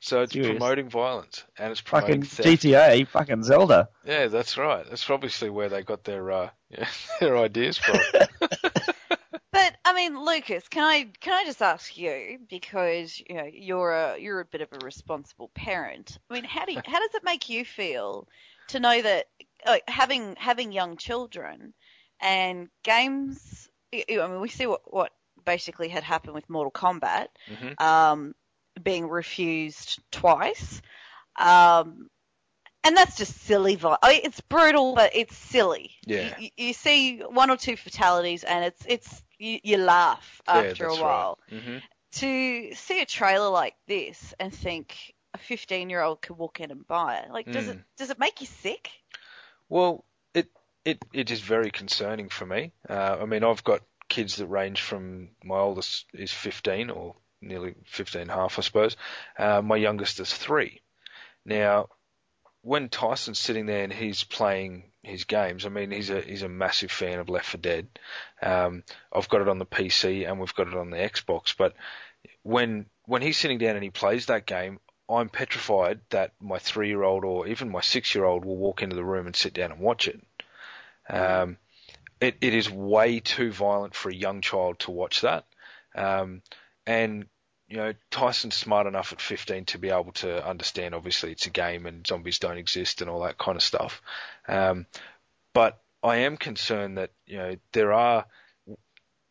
[0.00, 0.50] So it's Serious.
[0.58, 2.62] promoting violence and it's promoting Fucking theft.
[2.64, 3.88] GTA, fucking Zelda.
[4.04, 4.84] Yeah, that's right.
[4.88, 6.86] That's obviously where they got their uh, yeah,
[7.20, 8.00] their ideas from.
[9.94, 14.18] I mean, Lucas, can I can I just ask you because you know you're a
[14.18, 16.18] you're a bit of a responsible parent.
[16.28, 18.26] I mean, how do you, how does it make you feel
[18.68, 19.26] to know that
[19.64, 21.74] like, having having young children
[22.20, 23.68] and games?
[23.94, 25.12] I I mean, we see what what
[25.44, 27.80] basically had happened with Mortal Kombat, Mhm.
[27.80, 28.34] um,
[28.82, 30.82] being refused twice.
[31.36, 32.10] Um,
[32.82, 33.78] and that's just silly.
[34.04, 35.92] It's brutal, but it's silly.
[36.04, 36.34] Yeah.
[36.38, 40.86] You, you see one or two fatalities, and it's it's you, you laugh Yeah, after
[40.86, 41.28] a that's right.
[41.28, 41.38] while.
[41.50, 41.78] hmm
[42.12, 46.70] To see a trailer like this and think a 15 year old could walk in
[46.70, 47.84] and buy it, like does it Mm.
[47.96, 48.90] does it make you sick?
[49.68, 50.50] Well, it
[50.84, 52.72] it it is very concerning for me.
[52.88, 57.74] Uh, I mean, I've got kids that range from my oldest is 15 or nearly
[57.86, 58.96] 15 and a half, I suppose.
[59.38, 60.80] Uh, my youngest is three.
[61.44, 61.88] Now,
[62.64, 66.48] when Tyson's sitting there and he's playing his games, I mean, he's a he's a
[66.48, 67.86] massive fan of Left 4 Dead.
[68.42, 71.54] Um, I've got it on the PC and we've got it on the Xbox.
[71.56, 71.74] But
[72.42, 76.88] when when he's sitting down and he plays that game, I'm petrified that my three
[76.88, 79.52] year old or even my six year old will walk into the room and sit
[79.52, 80.20] down and watch it.
[81.06, 81.58] Um,
[82.18, 85.44] it, it is way too violent for a young child to watch that.
[85.94, 86.40] Um,
[86.86, 87.26] and,
[87.68, 91.50] you know, Tyson's smart enough at 15 to be able to understand, obviously, it's a
[91.50, 94.02] game and zombies don't exist and all that kind of stuff.
[94.46, 94.86] Um,
[95.52, 98.26] but I am concerned that, you know, there are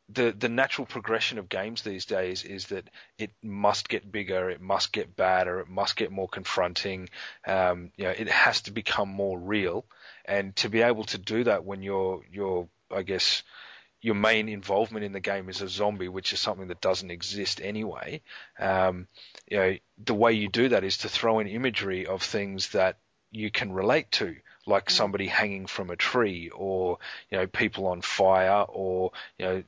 [0.09, 4.61] the the natural progression of games these days is that it must get bigger, it
[4.61, 7.09] must get badder, it must get more confronting.
[7.47, 9.85] Um, you know, it has to become more real,
[10.25, 13.43] and to be able to do that when you're you're I guess
[14.03, 17.61] your main involvement in the game is a zombie, which is something that doesn't exist
[17.63, 18.21] anyway.
[18.59, 19.07] Um,
[19.49, 22.97] you know, the way you do that is to throw in imagery of things that
[23.31, 24.35] you can relate to,
[24.67, 26.99] like somebody hanging from a tree, or
[27.31, 29.63] you know, people on fire, or you know,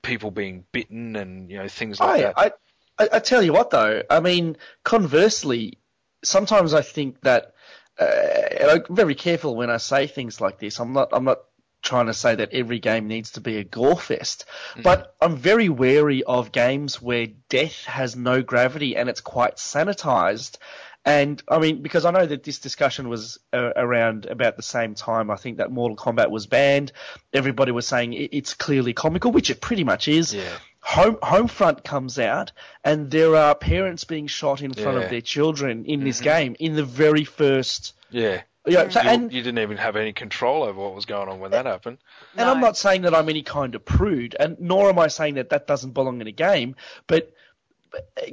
[0.00, 2.38] people being bitten, and you know, things like I, that.
[2.38, 2.52] I,
[2.98, 4.02] I, I tell you what, though.
[4.08, 5.76] I mean, conversely,
[6.22, 7.52] sometimes I think that,
[8.00, 10.80] uh, and I'm very careful when I say things like this.
[10.80, 11.10] I'm not.
[11.12, 11.40] I'm not
[11.84, 14.44] trying to say that every game needs to be a gore fest,
[14.82, 20.56] but I'm very wary of games where death has no gravity and it's quite sanitized.
[21.04, 24.94] And I mean, because I know that this discussion was uh, around about the same
[24.94, 25.30] time.
[25.30, 26.92] I think that Mortal Kombat was banned.
[27.32, 30.32] Everybody was saying it, it's clearly comical, which it pretty much is.
[30.34, 30.48] Yeah.
[30.80, 32.52] Home Homefront comes out,
[32.84, 35.04] and there are parents being shot in front Yeah.
[35.04, 37.92] of their children in this game in the very first.
[38.10, 38.92] yeah, Yeah, mm.
[38.92, 41.50] so, you, and you didn't even have any control over what was going on when
[41.50, 41.98] that happened.
[42.36, 45.34] and I'm not saying that I'm any kind of prude, and nor am I saying
[45.34, 47.32] that that doesn't belong in a game, but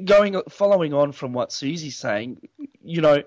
[0.06, 2.48] going following on from what Susie's saying,
[2.84, 3.24] you know,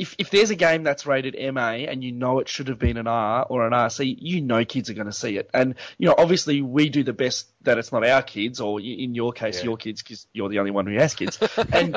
[0.00, 2.96] if if there's a game that's rated MA and you know it should have been
[2.96, 5.50] an R or an RC, you know kids are going to see it.
[5.52, 9.14] And you know, obviously we do the best that it's not our kids, or in
[9.14, 9.64] your case, Yeah.
[9.64, 11.38] your kids, because you're the only one who has kids.
[11.72, 11.94] And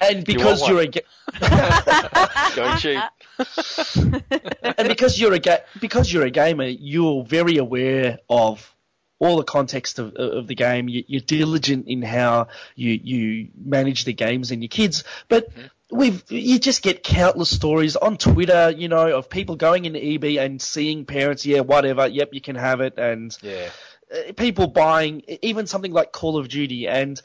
[0.00, 0.86] and because you're one?
[0.86, 1.02] a ga-
[4.78, 8.74] and because you're a ga- because you're a gamer, you're very aware of
[9.18, 10.88] all the context of, of the game.
[10.88, 15.48] You, you're diligent in how you you manage the games and your kids, but.
[15.90, 20.38] We've you just get countless stories on Twitter, you know, of people going into EB
[20.38, 23.70] and seeing parents, yeah, whatever, yep, you can have it, and Yeah.
[24.12, 27.20] uh, people buying even something like Call of Duty, and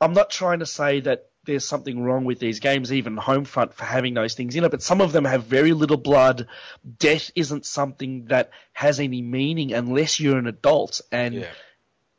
[0.00, 3.84] I'm not trying to say that there's something wrong with these games, even Homefront, for
[3.84, 6.48] having those things in it, but some of them have very little blood.
[6.98, 11.52] Death isn't something that has any meaning unless you're an adult, and Yeah.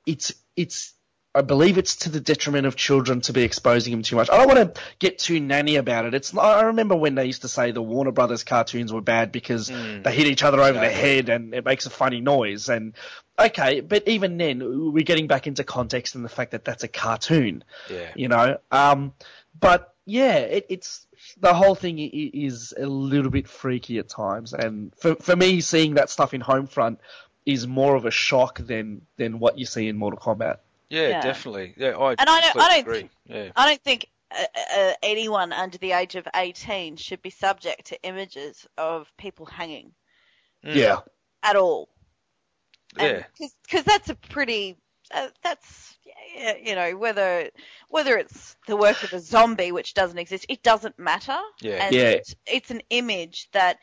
[0.07, 0.93] it's it's.
[1.37, 4.29] I believe it's to the detriment of children to be exposing them too much.
[4.31, 6.15] I don't want to get too nanny about it.
[6.15, 9.67] It's I remember when they used to say the Warner Brothers cartoons were bad because
[9.67, 12.69] they hit each other over the head and it makes a funny noise.
[12.69, 12.93] And
[13.37, 16.87] okay, but even then, we're getting back into context and the fact that that's a
[16.87, 17.63] cartoon.
[17.89, 18.11] Yeah.
[18.15, 19.13] You know, um,
[19.59, 21.05] but yeah, it, it's
[21.39, 24.53] the whole thing is a little bit freaky at times.
[24.53, 26.97] And for for me, seeing that stuff in Homefront
[27.45, 30.57] is more of a shock than than what you see in Mortal Kombat.
[30.89, 31.21] Yeah, Yeah.
[31.21, 31.73] definitely.
[31.77, 32.99] Yeah, I And I don't- I don't agree.
[32.99, 33.51] think- Yeah.
[33.55, 38.01] I don't think uh, uh, anyone under the age of 18 should be subject to
[38.03, 39.93] images of people hanging
[40.65, 40.75] Mm.
[40.75, 40.99] Yeah.
[41.43, 41.87] at all.
[42.99, 43.23] Yeah.
[43.39, 44.77] Because that's a pretty.
[45.11, 45.97] Uh, that's
[46.65, 47.49] you know whether
[47.87, 51.39] whether it's the work of a zombie which doesn't exist, it doesn't matter.
[51.61, 51.85] Yeah.
[51.85, 52.09] And Yeah.
[52.09, 53.79] it's, it's an image that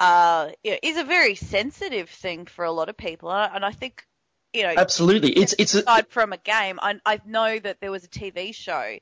[0.00, 3.54] uh, you know, is a very sensitive thing for a lot of people, and I,
[3.54, 4.04] and I think
[4.52, 7.90] you know Absolutely, it's it's a, aside from a game, I, I know that there
[7.90, 8.98] was a TV show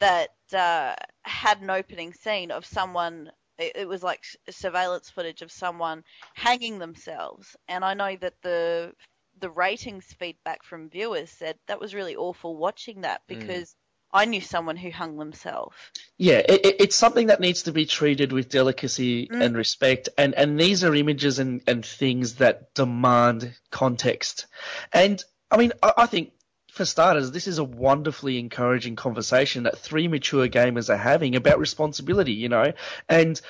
[0.00, 3.30] that uh, had an opening scene of someone.
[3.58, 8.92] It, it was like surveillance footage of someone hanging themselves, and I know that the
[9.40, 13.74] the ratings feedback from viewers said that was really awful watching that because
[14.12, 15.76] I knew someone who hung themselves.
[16.18, 19.42] Yeah, it, it- it's something that needs to be treated with delicacy Mm.
[19.44, 24.46] and respect, and, and these are images and, and things that demand context.
[24.92, 26.32] And I mean, I, I think
[26.72, 31.58] for starters, this is a wonderfully encouraging conversation that three mature gamers are having about
[31.58, 32.72] responsibility, you know,
[33.08, 33.40] and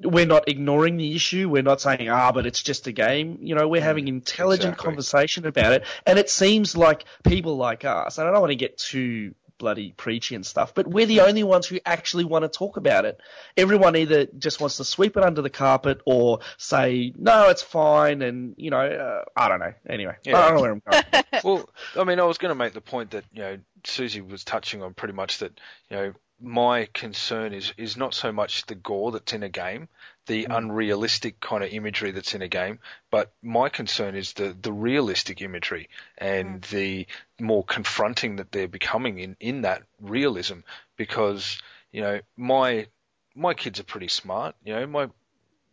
[0.00, 1.48] we're not ignoring the issue.
[1.48, 3.38] We're not saying, ah, but it's just a game.
[3.42, 4.84] You know, we're having intelligent exactly.
[4.84, 5.84] conversation about it.
[6.06, 9.92] And it seems like people like us, and I don't want to get too bloody
[9.92, 13.20] preachy and stuff, but we're the only ones who actually want to talk about it.
[13.56, 18.22] Everyone either just wants to sweep it under the carpet or say, no, it's fine.
[18.22, 19.74] And, you know, uh, I don't know.
[19.88, 20.38] Anyway, Yeah.
[20.38, 21.24] I don't know where I'm going.
[21.44, 24.44] well, I mean, I was going to make the point that you know Susie was
[24.44, 25.58] touching on pretty much that
[25.90, 29.88] you know my concern is is not so much the gore that's in a game,
[30.26, 30.56] the mm.
[30.56, 32.78] unrealistic kind of imagery that's in a game,
[33.10, 36.68] but my concern is the the realistic imagery and mm.
[36.70, 37.06] the
[37.40, 40.58] more confronting that they're becoming in in that realism
[40.96, 41.60] because
[41.92, 42.86] you know my
[43.34, 45.08] my kids are pretty smart, you know my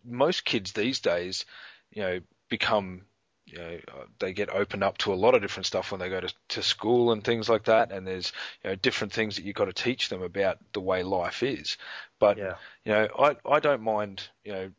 [0.06, 1.46] most kids these days,
[1.92, 3.02] you know, become
[3.46, 6.10] you know, uh, they get opened up to a lot of different stuff when they
[6.10, 7.92] go to, to school and things like that.
[7.92, 8.34] And there's,
[8.64, 11.78] you know, different things that you've got to teach them about the way life is.
[12.20, 12.56] But, Yeah.
[12.84, 14.72] you know, I, I don't mind, you know,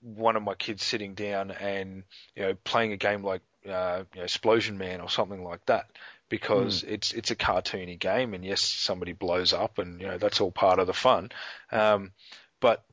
[0.00, 2.04] one of my kids sitting down and,
[2.34, 5.86] you know, playing a game like, uh, you know, Explosion Man or something like that.
[6.30, 10.42] Because it's it's a cartoony game, and yes, somebody blows up, and you know that's
[10.42, 11.30] all part of the fun.
[11.72, 12.12] Um,
[12.60, 12.84] but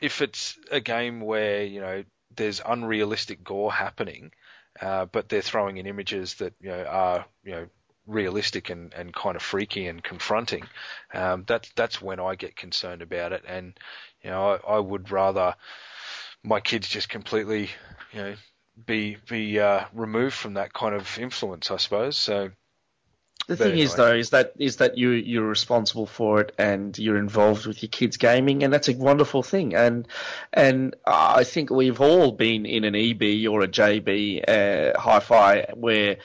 [0.00, 2.04] if it's a game where you know
[2.36, 4.32] there's unrealistic gore happening,
[4.80, 7.66] uh, but they're throwing in images that you know are you know
[8.06, 10.64] realistic and, and kind of freaky and confronting,
[11.12, 13.44] um, that's that's when I get concerned about it.
[13.46, 13.78] And
[14.22, 15.54] you know I, I would rather
[16.42, 17.70] my kids just completely
[18.12, 18.34] you know
[18.84, 22.16] be be uh, removed from that kind of influence, I suppose.
[22.16, 22.50] So
[23.46, 27.16] The thing is, though, is that is that you you're responsible for it and you're
[27.16, 29.74] involved with your kids' gaming, and that's a wonderful thing.
[29.74, 30.08] And
[30.52, 36.16] and I think we've all been in an EB or a JB uh, hi-fi where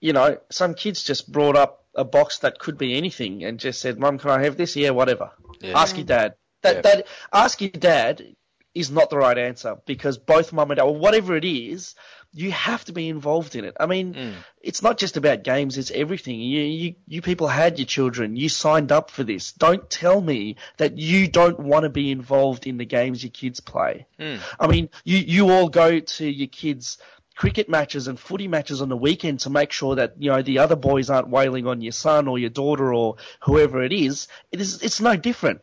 [0.00, 3.80] you know some kids just brought up a box that could be anything and just
[3.80, 5.32] said, "Mum, can I have this?" Yeah, whatever.
[5.60, 5.80] Yeah.
[5.80, 6.34] Ask your dad.
[6.62, 6.80] That Yeah.
[6.82, 8.36] that ask your dad
[8.72, 11.94] is not the right answer because both mum and dad, or whatever it is,
[12.34, 13.76] you have to be involved in it.
[13.78, 14.32] I mean, Mm.
[14.62, 16.40] it's not just about games; it's everything.
[16.40, 18.36] You, you, you people had your children.
[18.36, 19.52] You signed up for this.
[19.52, 23.60] Don't tell me that you don't want to be involved in the games your kids
[23.60, 24.06] play.
[24.18, 24.38] Mm.
[24.58, 26.98] I mean, you, you all go to your kids'
[27.34, 30.58] cricket matches and footy matches on the weekend to make sure that you know the
[30.58, 34.28] other boys aren't wailing on your son or your daughter or whoever it is.
[34.50, 35.60] It is it's no different.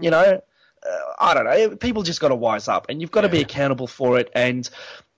[0.00, 0.40] You know,
[0.88, 1.76] uh, I don't know.
[1.76, 4.30] People just got to wise up, and you've got to be accountable for it.
[4.34, 4.68] And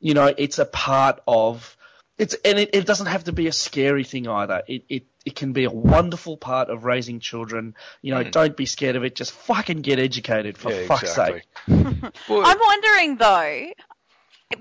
[0.00, 1.76] you know, it's a part of
[2.18, 4.62] it's, and it, it doesn't have to be a scary thing either.
[4.66, 7.74] It it it can be a wonderful part of raising children.
[8.02, 9.14] You know, don't be scared of it.
[9.14, 10.80] Just fucking get educated for Mm.
[10.80, 11.42] yeah, fuck's exactly.
[11.68, 12.12] sake.
[12.28, 13.72] I'm wondering though,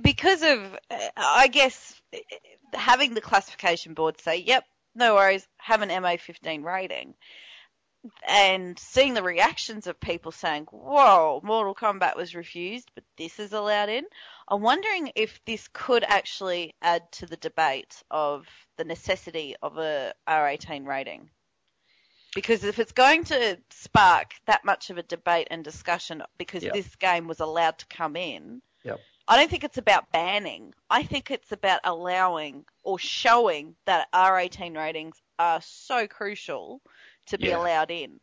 [0.01, 0.59] because of,
[0.91, 1.99] uh, I guess,
[2.73, 7.15] having the classification board say, yep, no worries, have an MA15 rating,
[8.27, 13.53] and seeing the reactions of people saying, whoa, Mortal Kombat was refused, but this is
[13.53, 14.03] allowed in.
[14.49, 20.13] I'm wondering if this could actually add to the debate of the necessity of a
[20.27, 21.29] R18 rating.
[22.33, 26.73] Because if it's going to spark that much of a debate and discussion because Yep.
[26.73, 28.99] this game was allowed to come in, Yep.
[29.27, 30.73] I don't think it's about banning.
[30.89, 36.81] I think it's about allowing or showing that R18 ratings are so crucial
[37.25, 37.57] to be Yeah.
[37.57, 38.21] allowed in.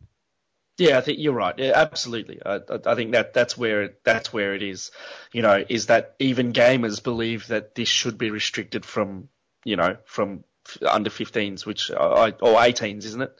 [0.76, 1.56] Yeah, I think you're right.
[1.56, 2.40] Yeah, absolutely.
[2.44, 4.90] I, I, think that that's where it, that's where it is.
[5.32, 9.28] You know, is that even gamers believe that this should be restricted from
[9.64, 10.44] you know from
[10.86, 13.38] under 15s, which I, or 18s, isn't it?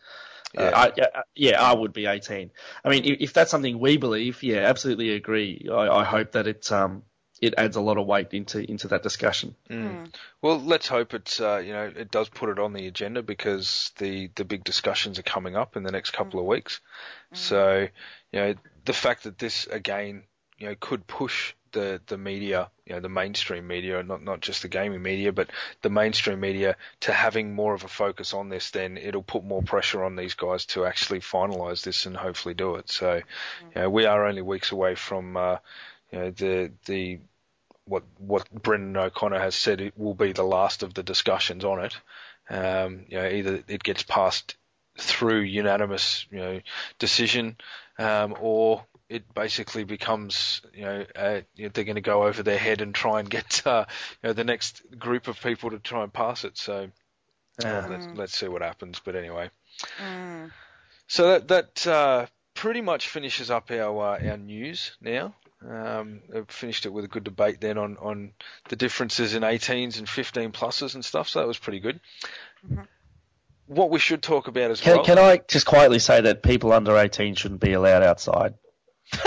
[0.54, 0.62] Yeah.
[0.62, 2.52] Uh, I, yeah, yeah, I would be 18.
[2.84, 5.66] I mean, if, if that's something we believe, yeah, absolutely agree.
[5.70, 7.02] I, I hope that it um
[7.40, 9.54] it adds a lot of weight into into that discussion.
[9.68, 9.90] Mm.
[9.90, 10.04] Hmm.
[10.40, 13.92] Well, let's hope it's uh, you know it does put it on the agenda because
[13.98, 16.52] the the big discussions are coming up in the next couple of hmm.
[16.52, 16.80] weeks.
[17.30, 17.36] Hmm.
[17.36, 17.88] So
[18.32, 18.54] you know
[18.84, 20.24] the fact that this again
[20.58, 24.62] you know could push the the media you know the mainstream media not not just
[24.62, 25.50] the gaming media but
[25.82, 29.62] the mainstream media to having more of a focus on this then it'll put more
[29.62, 32.88] pressure on these guys to actually finalize this and hopefully do it.
[32.88, 33.22] So you
[33.74, 35.58] know we are only weeks away from uh,
[36.14, 37.18] you know the the
[37.86, 41.84] what what Brendan O'Connor has said it will be the last of the discussions on
[41.84, 41.96] it.
[42.48, 44.56] Um, you know, either it gets passed
[44.96, 46.60] through unanimous, you know,
[46.98, 47.56] decision,
[47.98, 52.42] um, or it basically becomes, you know, uh, you know, they're going to go over
[52.42, 53.86] their head and try and get, uh,
[54.22, 56.56] you know, the next group of people to try and pass it.
[56.56, 56.90] So
[57.64, 59.00] uh, let's, let's see what happens.
[59.04, 59.50] But anyway,
[61.08, 65.34] so that that uh, pretty much finishes up our uh, our news now.
[65.68, 68.32] Um, I've finished it with a good debate then on, on
[68.68, 72.00] the differences in 18s and 15 pluses and stuff, so that was pretty good.
[73.66, 75.04] What we should talk about as Can, well.
[75.04, 78.54] can I just quietly say that people under 18 shouldn't be allowed outside?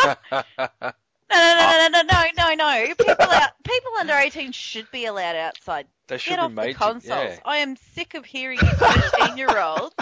[1.30, 1.88] No, no, no, ah.
[1.92, 2.54] no, no, no, no,
[2.88, 2.94] no.
[2.94, 5.86] People out, people under 18 should be allowed outside.
[6.08, 7.10] They should Get be off made the to- consoles.
[7.10, 7.38] yeah.
[7.44, 9.94] I am sick of hearing you 13 year olds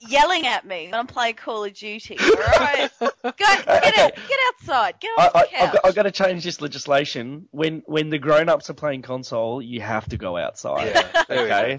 [0.00, 2.16] yelling at me when I'm playing Call of Duty.
[2.20, 2.90] All right?
[3.00, 4.94] Go, get, out, get outside.
[5.00, 5.52] Get I, off the I, couch.
[5.60, 7.48] I've, got, I've got to change this legislation.
[7.52, 10.86] When when the grown-ups are playing console, you have to go outside.
[10.94, 11.56] Yeah, there we go.
[11.56, 11.78] Okay,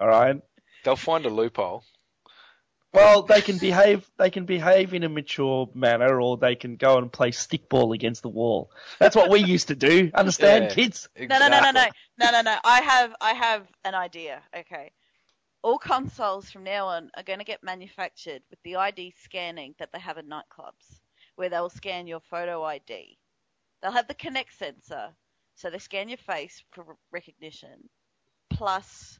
[0.00, 0.36] all right.
[0.84, 1.82] They'll find a loophole.
[2.94, 4.08] Well, they can behave.
[4.18, 8.22] They can behave in a mature manner, or they can go and play stickball against
[8.22, 8.70] the wall.
[9.00, 10.12] That's what we used to do.
[10.14, 10.74] Understand, Yeah.
[10.74, 11.08] kids?
[11.18, 11.86] No, no, no, no, no,
[12.18, 12.58] no, no, no.
[12.64, 14.42] I have, I have an idea.
[14.56, 14.92] Okay,
[15.62, 19.90] all consoles from now on are going to get manufactured with the ID scanning that
[19.92, 21.00] they have in nightclubs,
[21.34, 23.18] where they'll scan your photo ID.
[23.82, 25.08] They'll have the Kinect sensor,
[25.56, 27.88] so they scan your face for recognition,
[28.50, 29.18] plus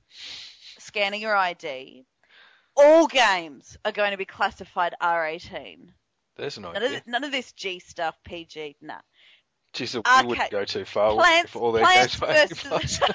[0.79, 2.07] scanning your ID.
[2.77, 5.89] All games are going to be classified R18.
[6.37, 6.89] There's an None of, idea.
[6.91, 8.99] th- none of this G stuff, PG, nah.
[9.75, 10.27] Jeez, we Okay.
[10.27, 12.61] wouldn't go too far Plants, for all their Plants games.
[12.61, 13.01] versus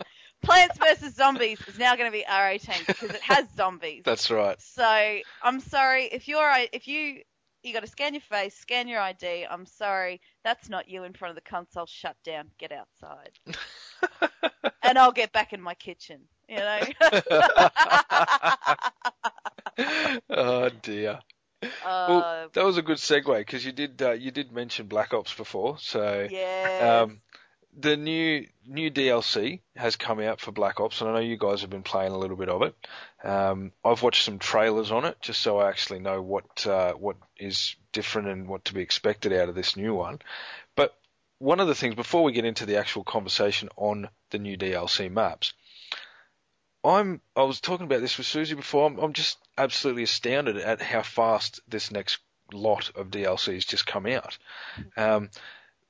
[0.42, 4.02] Plants versus Zombies is now going to be R18 because it has zombies.
[4.04, 4.60] That's right.
[4.60, 7.22] So I'm sorry if you're if you
[7.62, 9.46] you got to scan your face, scan your ID.
[9.50, 11.86] I'm sorry, that's not you in front of the console.
[11.86, 12.50] Shut down.
[12.58, 13.38] Get outside.
[14.82, 16.20] and I'll get back in my kitchen.
[16.48, 16.80] You know.
[20.30, 21.20] oh dear.
[21.62, 25.14] uh, Well, that was a good segue because you did uh, you did mention Black
[25.14, 27.04] Ops before, so yeah.
[27.04, 27.20] um,
[27.76, 31.62] the new new DLC has come out for Black Ops, and I know you guys
[31.62, 32.74] have been playing a little bit of it.
[33.22, 37.16] Um, I've watched some trailers on it just so I actually know what uh, what
[37.36, 40.20] is different and what to be expected out of this new one.
[40.76, 40.94] But
[41.38, 45.10] one of the things before we get into the actual conversation on the new DLC
[45.10, 45.52] maps,
[46.84, 48.86] I'm I was talking about this with Susie before.
[48.86, 52.18] I'm, I'm just absolutely astounded at how fast this next
[52.52, 54.36] lot of DLCs just come out.
[54.96, 55.30] Um,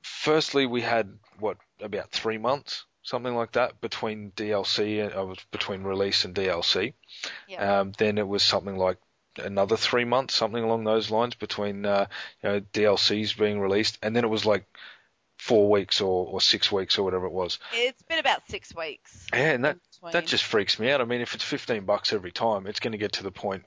[0.03, 5.83] firstly, we had what about three months, something like that, between DLC and uh, between
[5.83, 6.95] release and DLC.
[7.49, 7.81] yeah.
[7.81, 8.99] Um, then it was something like
[9.39, 12.07] another three months, something along those lines between uh,
[12.43, 14.65] you know DLCs being released, and then it was like
[15.39, 17.59] four weeks or, or six weeks or whatever it was.
[17.73, 19.27] It's been about six weeks.
[19.33, 19.79] Yeah, and that
[20.13, 21.01] that just freaks me out.
[21.01, 23.65] I mean, if it's fifteen bucks every time, it's going to get to the point.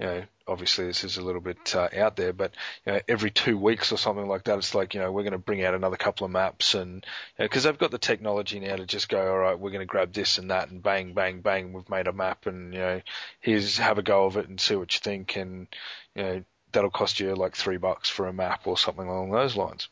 [0.00, 2.52] You know, obviously this is a little bit uh, out there, but
[2.84, 5.32] you know, every two weeks or something like that, it's like you know we're going
[5.32, 7.06] to bring out another couple of maps, and
[7.38, 10.12] because they've got the technology now to just go, all right, we're going to grab
[10.12, 13.00] this and that, and bang, bang, bang, we've made a map, and you know,
[13.40, 15.68] here's have a go of it and see what you think, and
[16.14, 19.56] you know, that'll cost you like three bucks for a map or something along those
[19.56, 19.88] lines.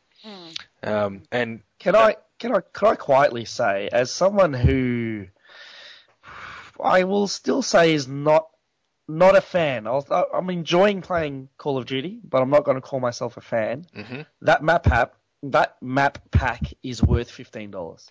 [0.82, 5.26] Um, and Can I can I can I quietly say, as someone who
[6.82, 8.48] I will still say is not
[9.08, 9.86] not a fan.
[9.86, 13.40] I'll, I'm enjoying playing Call of Duty, but I'm not going to call myself a
[13.40, 13.86] fan.
[13.96, 14.24] Mhm.
[14.42, 15.12] That map pack
[15.42, 18.10] that map pack is worth fifteen dollars.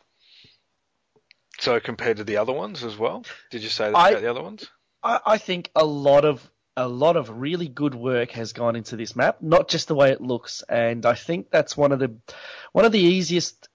[1.60, 4.30] so compared to the other ones as well, did you say that I- about the
[4.30, 4.70] other ones?
[5.04, 6.50] I, I think a lot of
[6.80, 10.12] a lot of really good work has gone into this map, not just the way
[10.12, 12.16] it looks, and I think that's one of the
[12.72, 13.68] one of the easiest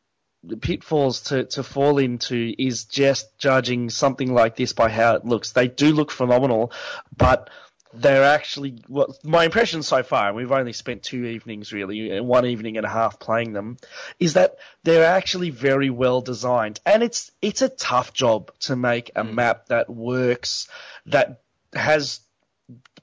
[0.63, 5.53] pitfalls to, to fall into is just judging something like this by how it looks.
[5.53, 6.73] They do look phenomenal,
[7.15, 7.51] but
[7.93, 12.47] they're actually well, my impression so far, and we've only spent two evenings really, one
[12.47, 13.77] evening and a half playing them,
[14.19, 19.11] is that they're actually very well designed, and it's it's a tough job to make
[19.15, 19.35] a mm.
[19.35, 20.69] map that works,
[21.05, 21.43] that
[21.75, 22.21] has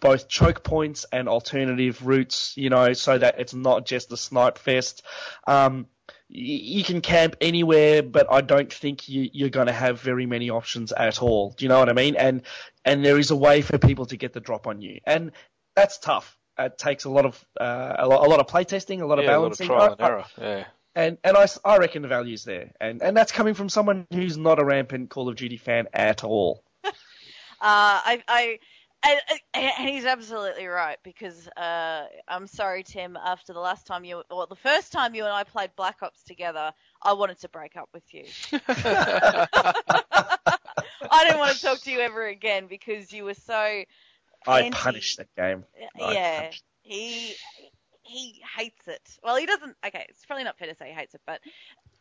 [0.02, 4.58] both choke points and alternative routes, you know, so that it's not just a snipe
[4.58, 5.04] fest.
[5.48, 5.88] Um,
[6.28, 10.50] you can camp anywhere, but I don't think you, you're going to have very many
[10.50, 11.52] options at all.
[11.52, 12.16] Do you know what I mean?
[12.16, 12.42] And
[12.84, 15.32] and there is a way for people to get the drop on you, and
[15.76, 16.38] that's tough.
[16.58, 19.26] It takes a lot of uh, a, lot, a lot of playtesting, a lot of
[19.26, 20.26] Yeah, a lot of balancing, trial and I- I- error.
[20.40, 20.66] Yeah.
[20.96, 24.08] and and I, s- I reckon the value's there, and and that's coming from someone
[24.14, 26.64] who's not a rampant Call of Duty fan at all.
[27.64, 28.60] Uh, I, I,
[29.04, 29.20] and,
[29.54, 33.18] and he's absolutely right because uh, I'm sorry, Tim.
[33.18, 36.24] After the last time you, or the first time you and I played Black Ops
[36.24, 36.72] together,
[37.02, 38.26] I wanted to break up with you.
[41.10, 43.84] I didn't want to talk to you ever again because you were so.
[44.48, 45.66] I anti- punished that game.
[46.00, 47.36] I Yeah, punished- he
[48.04, 49.02] he hates it.
[49.24, 49.76] Well, he doesn't.
[49.86, 51.40] Okay, it's probably not fair to say he hates it, but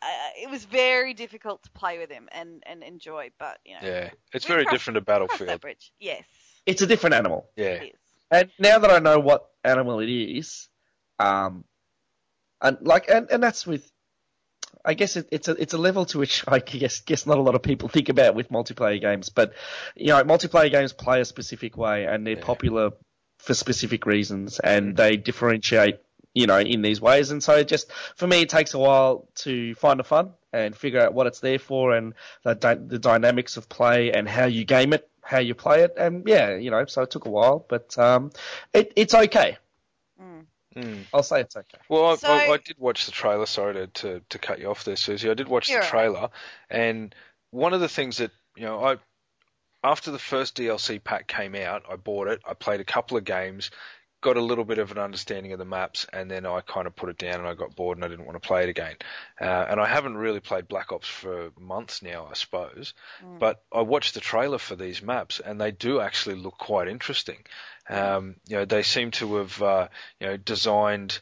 [0.02, 0.06] uh,
[0.40, 3.30] it was very difficult to play with him and and enjoy.
[3.38, 4.10] But you know, Yeah.
[4.32, 5.60] It's very different to Battlefield.
[5.60, 5.92] bridge.
[6.00, 6.24] Yes,
[6.66, 7.48] It's a different animal.
[7.56, 7.82] Yeah.
[8.30, 10.68] And now that I know what animal it is,
[11.18, 11.64] um,
[12.60, 13.90] and like, and, and that's with,
[14.84, 17.42] I guess it, it's a it's a level to which I guess guess not a
[17.42, 19.28] lot of people think about with multiplayer games.
[19.28, 19.54] But
[19.96, 22.44] you know, multiplayer games play a specific way, and they're Yeah.
[22.44, 22.90] popular
[23.38, 25.98] for specific reasons, and they differentiate,
[26.34, 27.30] you know, in these ways.
[27.30, 30.76] And so, it just for me, it takes a while to find the fun and
[30.76, 32.54] figure out what it's there for, and the
[32.86, 36.56] the dynamics of play and how you game it, how you play it, and yeah,
[36.56, 38.30] you know, so it took a while, but um,
[38.72, 39.56] it, it's okay.
[40.76, 40.98] Mm.
[41.12, 41.78] I'll say it's okay.
[41.88, 43.46] Well, I, So- I, I did watch the trailer.
[43.46, 45.28] Sorry to, to, to cut you off there, Susie.
[45.28, 46.04] I did watch You're the all right.
[46.12, 46.28] trailer,
[46.70, 47.12] and
[47.50, 48.96] one of the things that you know, I
[49.82, 52.40] after the first DLC pack came out, I bought it.
[52.48, 53.70] I played a couple of games,
[54.20, 56.94] got a little bit of an understanding of the maps, and then I kind of
[56.94, 58.96] put it down and I got bored and I didn't want to play it again.
[59.40, 62.94] Uh, and I haven't really played Black Ops for months now, I suppose.
[63.38, 67.44] But I watched the trailer for these maps, and they do actually look quite interesting.
[67.88, 69.88] Um, you know, they seem to have uh,
[70.20, 71.18] you know designed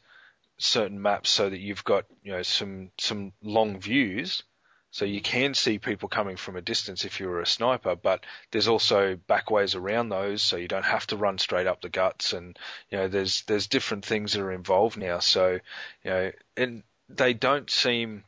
[0.58, 4.42] certain maps so that you've got you know some some long views
[4.90, 8.68] so you can see people coming from a distance if you're a sniper but there's
[8.68, 12.32] also back ways around those so you don't have to run straight up the guts
[12.32, 12.58] and
[12.90, 15.18] you know there's there's different things that are involved now.
[15.18, 15.58] So
[16.04, 18.24] you know and they don't seem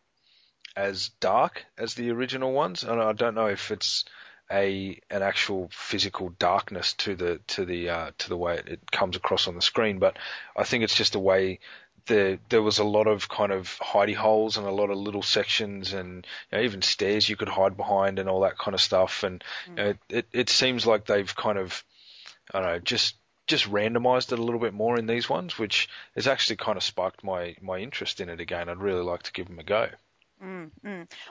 [0.77, 4.05] as dark as the original ones and I don't know if it's
[4.51, 8.91] a an actual physical darkness to the to the uh, to the way it, it
[8.91, 10.19] comes across on the screen but
[10.57, 11.61] I think it's just a way
[12.11, 15.23] there there was a lot of kind of hidey holes and a lot of little
[15.23, 18.81] sections and you know, even stairs you could hide behind and all that kind of
[18.81, 19.23] stuff.
[19.23, 21.83] And you know, it it seems like they've kind of
[22.53, 23.15] I don't know just
[23.47, 26.83] just randomized it a little bit more in these ones which has actually kind of
[26.83, 28.69] sparked my my interest in it again.
[28.69, 29.89] I'd really like to give them a go.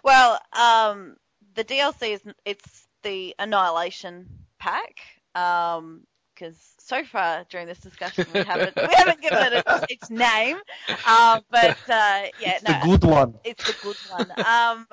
[0.04, 1.18] Well, um,
[1.56, 4.28] the DLC is it's the Annihilation
[4.60, 5.02] pack.
[5.36, 6.08] Um,
[6.40, 10.58] because so far during this discussion we haven't we haven't given it its, its name,
[11.06, 13.34] uh, but uh, yeah, It's no, the good one.
[13.44, 14.32] it's the good one.
[14.46, 14.88] Um,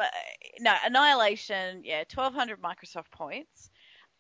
[0.61, 3.70] no, Annihilation, yeah, twelve hundred Microsoft points.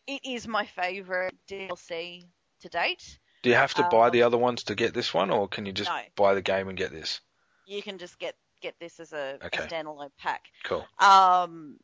[0.06, 2.26] It is my favorite DLC
[2.60, 3.18] to date.
[3.42, 5.66] do you have to buy Um, the other ones to get this one or can
[5.66, 6.00] you just No.
[6.16, 7.20] buy the game and get this
[7.66, 10.42] You can just get get this as a, a standalone pack.
[10.64, 11.76] cool Um,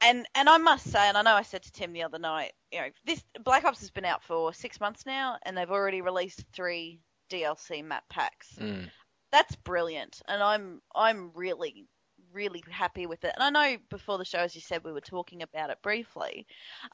[0.00, 2.52] and and I must say, and I know I said to Tim the other night,
[2.72, 6.00] you know, this Black Ops has been out for six months now, and they've already
[6.00, 8.54] released three DLC map packs.
[8.58, 8.88] mm.
[9.32, 11.86] that's brilliant, and I'm I'm really
[12.32, 13.32] really happy with it.
[13.38, 16.46] And I know before the show, as you said, we were talking about it briefly.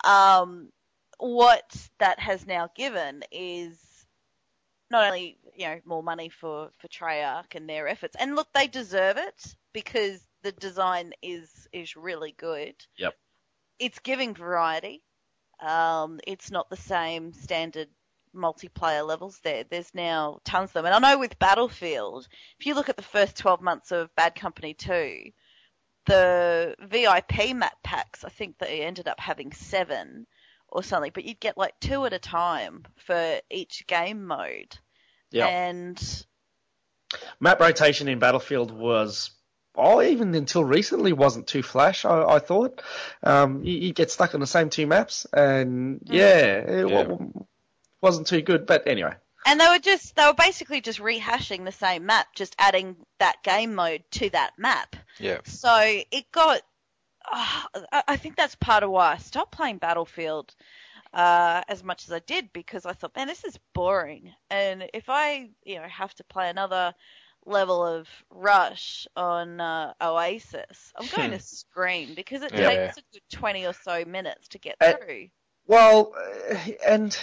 [0.05, 0.71] Um,
[1.19, 3.79] what that has now given is
[4.91, 8.67] not only you know more money for for Treyarch and their efforts, and look, they
[8.67, 12.75] deserve it because the design is is really good.
[12.99, 13.15] Yep.
[13.79, 15.03] It's giving variety.
[15.61, 17.89] Um, it's not the same standard
[18.35, 19.65] multiplayer levels there.
[19.65, 20.87] There's now tons of them.
[20.87, 22.29] And I know with Battlefield,
[22.59, 25.31] if you look at the first 12 months of Bad Company 2,
[26.05, 30.27] the VIP map packs, I think they ended up having seven
[30.69, 34.77] or something, but you'd get like two at a time for each game mode.
[35.31, 35.47] Yeah.
[35.47, 36.25] And
[37.41, 39.31] Map rotation in Battlefield was,
[39.77, 42.05] oh, even until recently, wasn't too flash.
[42.05, 42.83] I, I thought.
[43.23, 47.03] Um, you, you get stuck on the same two maps, and yeah, it Yeah.
[47.07, 47.45] wa-
[48.03, 48.67] wasn't too good.
[48.67, 49.15] But anyway,
[49.47, 53.43] and they were just they were basically just rehashing the same map, just adding that
[53.43, 54.97] game mode to that map.
[55.19, 55.39] Yeah.
[55.45, 55.75] So
[56.11, 56.61] it got.
[57.29, 60.55] I I think that's part of why I stopped playing Battlefield
[61.13, 64.33] uh, as much as I did because I thought, man, this is boring.
[64.51, 66.95] And if I, you know, have to play another
[67.47, 72.69] level of Rush on uh, Oasis, I'm going to scream because it Yeah.
[72.69, 75.29] takes a good twenty or so minutes to get Uh, through.
[75.67, 77.17] Well, uh, and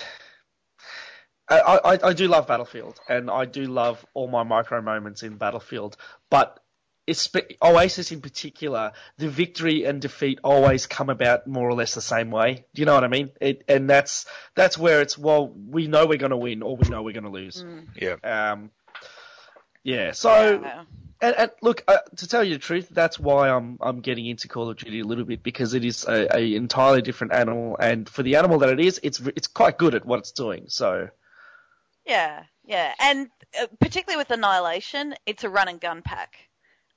[1.50, 5.38] I, I, I do love Battlefield, and I do love all my micro moments in
[5.38, 5.98] Battlefield,
[6.30, 6.60] but
[7.06, 7.30] it's,
[7.62, 12.32] Oasis in particular, the victory and defeat always come about more or less the same
[12.32, 12.66] way.
[12.74, 13.30] Do you know what I mean?
[13.42, 16.88] It, and that's that's where it's well, we know we're going to win, or we
[16.88, 17.62] know we're going to lose.
[17.62, 17.88] Mm.
[18.02, 18.52] Yeah.
[18.52, 18.72] Um,
[19.84, 20.12] yeah.
[20.12, 20.86] So Yeah.
[21.22, 24.48] and, and look, uh, to tell you the truth, that's why I'm I'm getting into
[24.48, 28.08] Call of Duty a little bit because it is a, a entirely different animal, and
[28.10, 30.66] for the animal that it is, it's it's quite good at what it's doing.
[30.68, 31.10] So
[32.06, 33.30] Yeah, yeah, and
[33.60, 36.36] uh, particularly with Annihilation, it's a run and gun pack,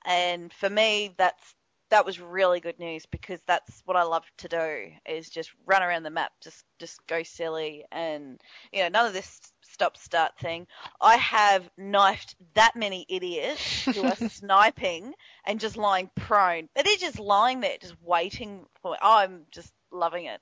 [0.05, 1.55] and for me, that's
[1.89, 5.83] that was really good news because that's what I love to do is just run
[5.83, 8.39] around the map, just just go silly, and
[8.71, 10.67] you know none of this stop start thing.
[11.01, 15.13] I have knifed that many idiots who are sniping
[15.45, 18.97] and just lying prone, but they're just lying there, just waiting for.
[19.01, 20.41] I'm just loving it.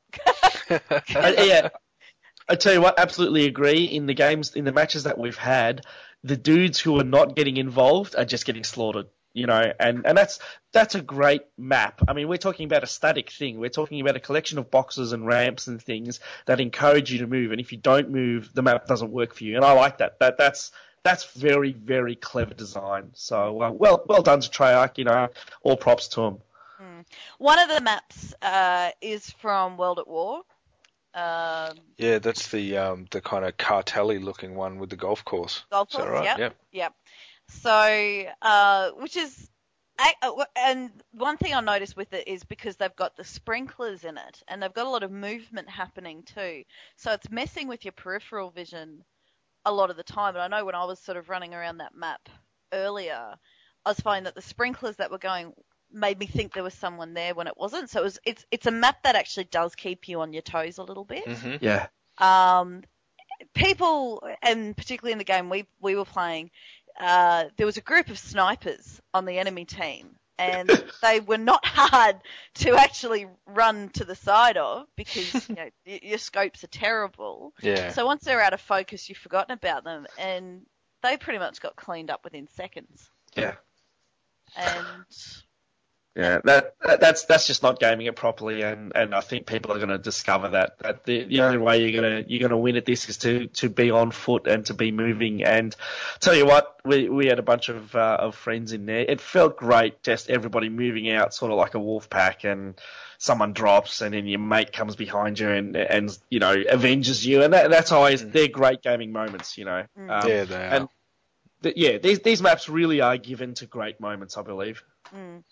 [1.10, 1.70] Yeah,
[2.48, 3.86] I tell you what, absolutely agree.
[3.86, 5.86] In the games, in the matches that we've had,
[6.24, 9.08] the dudes who are not getting involved are just getting slaughtered.
[9.36, 10.40] You know, and, and that's
[10.72, 12.02] that's a great map.
[12.08, 13.60] I mean, we're talking about a static thing.
[13.60, 17.28] We're talking about a collection of boxes and ramps and things that encourage you to
[17.28, 17.52] move.
[17.52, 19.58] And if you don't move, the map doesn't work for you.
[19.58, 20.20] And I like that.
[20.20, 20.72] That that's
[21.04, 23.12] that's very very clever design.
[23.14, 24.98] So uh, well well done to Treyarch.
[24.98, 25.28] You know,
[25.62, 26.38] all props to them.
[27.38, 30.42] One of the maps uh, is from World at War.
[31.14, 35.64] Um, Yeah, that's the um, the kind of cartelly looking one with the golf course.
[35.72, 36.08] golf course.
[36.08, 36.24] right?
[36.26, 36.40] Yep.
[36.40, 36.56] Yep.
[36.72, 36.94] Yep.
[37.50, 39.50] So, uh, which is,
[40.00, 44.18] uh, and one thing I noticed with it is because they've got the sprinklers in
[44.18, 46.64] it, and they've got a lot of movement happening too.
[46.98, 49.04] So it's messing with your peripheral vision
[49.66, 50.36] a lot of the time.
[50.36, 52.30] And I know when I was sort of running around that map
[52.74, 53.36] earlier,
[53.86, 55.54] I was finding that the sprinklers that were going
[55.92, 57.90] made me think there was someone there when it wasn't.
[57.90, 60.78] So it was, it's it's a map that actually does keep you on your toes
[60.78, 61.88] a little bit hmm Yeah.
[62.20, 62.84] um,
[63.54, 66.52] people, and particularly in the game we we were playing,
[67.00, 70.70] uh, there was a group of snipers on the enemy team, and
[71.02, 72.18] they were not hard
[72.56, 77.54] to actually run to the side of because you know your scopes are terrible.
[77.62, 77.90] Yeah.
[77.90, 80.66] So once they're out of focus, you've forgotten about them, and
[81.04, 83.10] they pretty much got cleaned up within seconds.
[83.36, 83.56] Yeah.
[84.56, 85.06] And
[86.16, 89.74] Yeah, that, that that's that's just not gaming it properly, and, and I think people
[89.74, 92.78] are going to discover that that the, the only way you're gonna you're gonna win
[92.78, 95.44] at this is to, to be on foot and to be moving.
[95.44, 95.76] And
[96.22, 99.02] tell you what, we we had a bunch of uh, of friends in there.
[99.02, 102.76] It felt great, just everybody moving out, sort of like a wolf pack, and
[103.18, 107.44] someone drops, and then your mate comes behind you and and you know avenges you,
[107.44, 109.84] and that, that's always they're great gaming moments, you know.
[109.98, 110.76] Um, yeah, they are.
[110.76, 110.90] and
[111.62, 114.82] th- yeah, these these maps really are given to great moments, I believe.
[115.14, 115.44] Mm.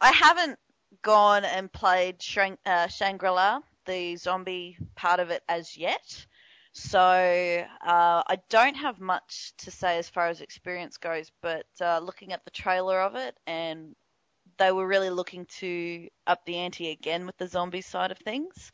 [0.00, 0.58] I haven't
[1.02, 2.24] gone and played
[2.66, 6.26] uh, Shangri-La, the zombie part of it, as yet.
[6.72, 11.98] So uh, I don't have much to say as far as experience goes, but uh,
[11.98, 13.96] looking at the trailer of it, and
[14.58, 18.72] they were really looking to up the ante again with the zombie side of things,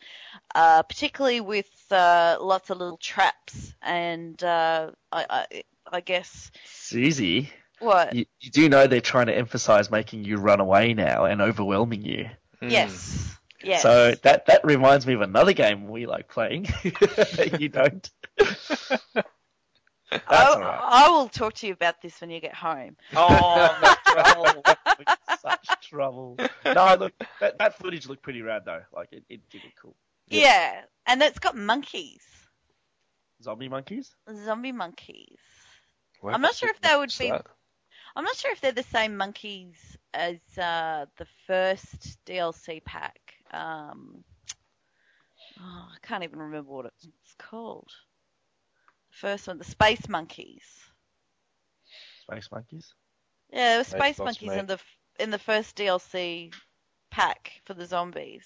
[0.55, 7.51] uh, particularly with uh, lots of little traps, and uh, I, I, I guess Susie.
[7.85, 8.15] What?
[8.15, 12.03] You, you do know they're trying to emphasize making you run away now and overwhelming
[12.03, 12.29] you.
[12.63, 12.71] Mm.
[12.71, 13.37] Yes.
[13.63, 13.83] Yes.
[13.83, 16.67] So that that reminds me of another game we like playing.
[17.59, 18.11] you don't.
[20.11, 20.81] That's I, all right.
[20.83, 22.97] I will talk to you about this when you get home.
[23.17, 24.63] Oh, I'm in trouble.
[24.87, 26.37] I'm in such trouble.
[26.65, 28.83] No, look, that, that footage looked pretty rad though.
[28.95, 29.97] Like it, it did look cool.
[30.29, 30.43] Yeah.
[30.43, 32.23] Yeah, and it's got monkeys,
[33.43, 34.15] Zombie monkeys.
[34.45, 35.39] zombie monkeys.
[36.23, 37.47] Well, I'm not sure if they would be- that?
[38.17, 43.19] I'm not sure if they're the same monkeys as uh, the first DLC pack.
[43.53, 44.23] Um,
[45.61, 47.91] oh, I can't even remember what it's called.
[49.11, 50.63] The first one, the Space Monkeys.
[52.23, 52.95] Space monkeys.
[53.53, 54.59] Yeah, there were Space Space Monkeys mate.
[54.61, 54.79] in the
[55.21, 56.53] in the first DLC
[57.11, 58.45] pack for the zombies.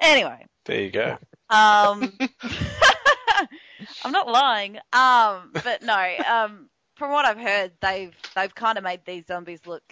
[0.00, 1.18] Anyway, There you go.
[1.50, 2.12] um,
[4.04, 4.76] I'm not lying.
[4.92, 6.14] Um, but no.
[6.28, 6.68] Um,
[7.02, 9.82] from what I've heard, they've they've kind of made these zombies look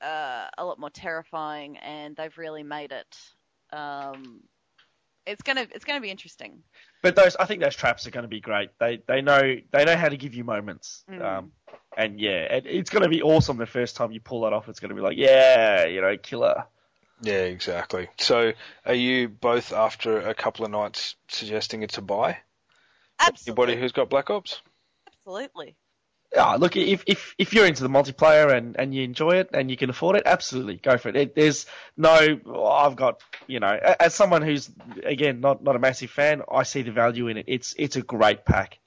[0.00, 3.18] uh, a lot more terrifying, and they've really made it.
[3.70, 4.40] Um,
[5.26, 6.62] it's gonna it's gonna be interesting.
[7.02, 8.70] But those, I think those traps are going to be great.
[8.80, 11.04] They they know they know how to give you moments.
[11.10, 11.22] Mm.
[11.22, 11.52] Um,
[11.98, 14.70] and yeah, it, it's going to be awesome the first time you pull that off.
[14.70, 16.64] It's going to be like, yeah, you know, killer.
[17.20, 18.08] Yeah, exactly.
[18.18, 18.54] So,
[18.86, 22.38] are you both after a couple of nights suggesting it's a buy?
[23.20, 24.62] Absolutely, Anybody who's got Black Ops?
[25.06, 25.76] absolutely.
[26.34, 29.70] Yeah, look, if if if you're into the multiplayer and, and you enjoy it and
[29.70, 31.16] you can afford it, absolutely go for it.
[31.16, 31.66] it there's
[31.96, 32.16] no,
[32.66, 34.70] I've got, you know, as someone who's
[35.04, 37.44] again not not a massive fan, I see the value in it.
[37.48, 38.78] It's it's a great pack.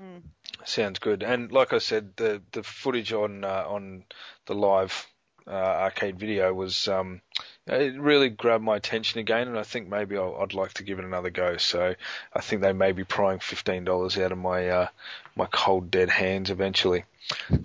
[0.00, 0.22] Mm.
[0.64, 1.22] Sounds good.
[1.22, 4.04] And like I said, the the footage on uh, on
[4.46, 5.06] the live
[5.46, 7.20] uh, arcade video was um,
[7.66, 10.98] it really grabbed my attention again, and I think maybe I'll, I'd like to give
[10.98, 11.56] it another go.
[11.56, 11.94] So
[12.34, 14.88] I think they may be prying fifteen dollars out of my uh,
[15.34, 17.04] my cold dead hands eventually.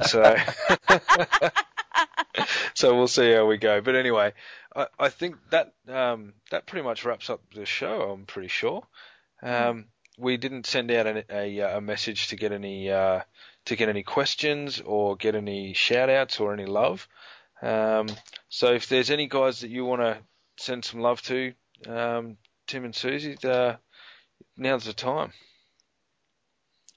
[0.06, 0.36] So
[2.74, 3.82] so we'll see how we go.
[3.82, 4.34] But anyway,
[4.76, 8.12] I, I think that um, that pretty much wraps up the show.
[8.12, 8.84] I'm pretty sure.
[9.41, 9.86] Um,
[10.18, 13.22] we didn't send out a, a, a message to get any uh,
[13.66, 17.08] to get any questions or get any shout outs or any love.
[17.62, 18.07] Um,
[18.49, 20.18] so if there's any guys that you want to
[20.57, 21.53] send some love to,
[21.88, 22.38] um,
[22.68, 23.38] Tim and Susie,
[24.57, 25.34] now's the time.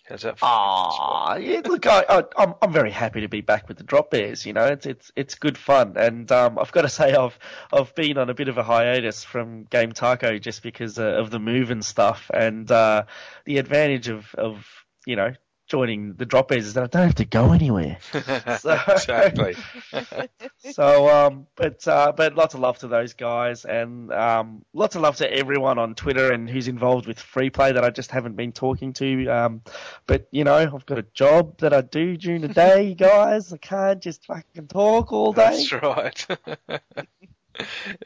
[0.08, 0.38] How's that?
[0.42, 1.60] Ah, yeah.
[1.64, 4.44] Look, I, I, I'm I'm very happy to be back with the Drop Bears.
[4.44, 7.38] You know, it's it's it's good fun, and um, I've got to say I've
[7.72, 11.30] I've been on a bit of a hiatus from Game Taco just because uh, of
[11.30, 13.04] the move and stuff, and uh,
[13.44, 14.66] the advantage of of
[15.06, 15.34] you know
[15.72, 17.96] joining the Drop is that I don't have to go anywhere.
[18.58, 19.56] So- exactly.
[20.70, 25.02] So, um, but uh, but lots of love to those guys, and um, lots of
[25.02, 28.36] love to everyone on Twitter and who's involved with free play that I just haven't
[28.36, 29.26] been talking to.
[29.26, 29.62] Um,
[30.06, 33.52] but you know, I've got a job that I do during the day, guys.
[33.52, 35.66] I can't just fucking talk all day.
[35.68, 36.26] That's right.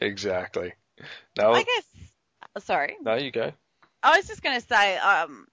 [0.01, 0.73] exactly.
[1.37, 2.65] No, I guess.
[2.65, 2.97] Sorry.
[3.01, 3.51] no, you go.
[4.01, 5.47] I was just going to say, um,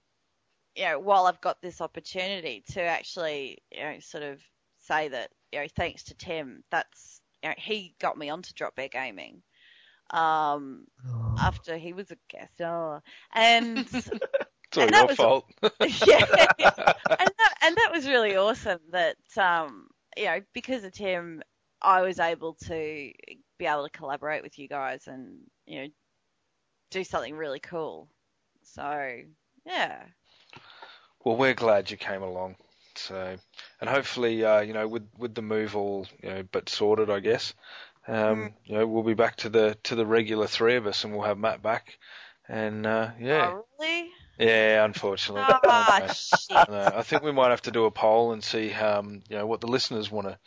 [0.75, 4.41] you know, while I've got this opportunity to actually, you know, sort of
[4.79, 8.75] say that, you know, thanks to Tim, that's, you know, he got me onto Drop
[8.75, 9.41] Bear Gaming.
[10.11, 10.85] Um,
[11.39, 12.99] after he was a guest, oh,
[13.33, 14.09] and It's
[14.77, 15.45] all And that your was- fault.
[16.05, 16.25] yeah,
[16.59, 18.79] and that and that was really awesome.
[18.91, 21.41] That um, you know, because of Tim,
[21.81, 23.11] I was able to
[23.57, 25.87] be able to collaborate with you guys and you know
[26.91, 28.07] do something really cool.
[28.63, 29.21] So
[29.65, 30.03] yeah,
[31.25, 32.55] Well, we're glad you came along.
[32.95, 33.35] So,
[33.81, 37.19] and hopefully, uh, you know, with with the move all, you know, but sorted, I
[37.19, 37.53] guess.
[38.07, 41.13] Um, you know, we'll be back to the to the regular three of us, and
[41.13, 41.97] we'll have Matt back.
[42.47, 44.11] And uh, yeah, oh, really?
[44.37, 46.69] yeah, unfortunately, Ah, No, shit.
[46.69, 49.47] no, I think we might have to do a poll and see, um, you know,
[49.47, 50.37] what the listeners want to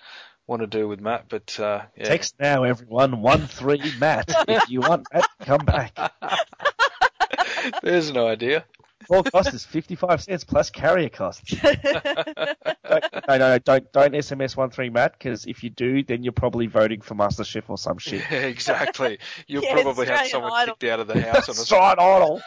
[0.46, 1.24] want to do with Matt.
[1.28, 3.20] But uh, yeah, Text now, everyone.
[3.20, 4.32] One three Matt.
[4.48, 5.98] if you want Matt, to come back.
[7.82, 8.64] there's an idea.
[9.11, 11.54] All cost is fifty five cents plus carrier costs.
[11.62, 16.22] Don't, no, no, no, don't don't SMS one three Matt because if you do, then
[16.22, 18.22] you're probably voting for MasterChef or some shit.
[18.30, 19.18] Yeah, exactly.
[19.46, 20.74] You'll Yeah, probably have someone Idol.
[20.76, 22.40] kicked out of the house on That's a right, Idol.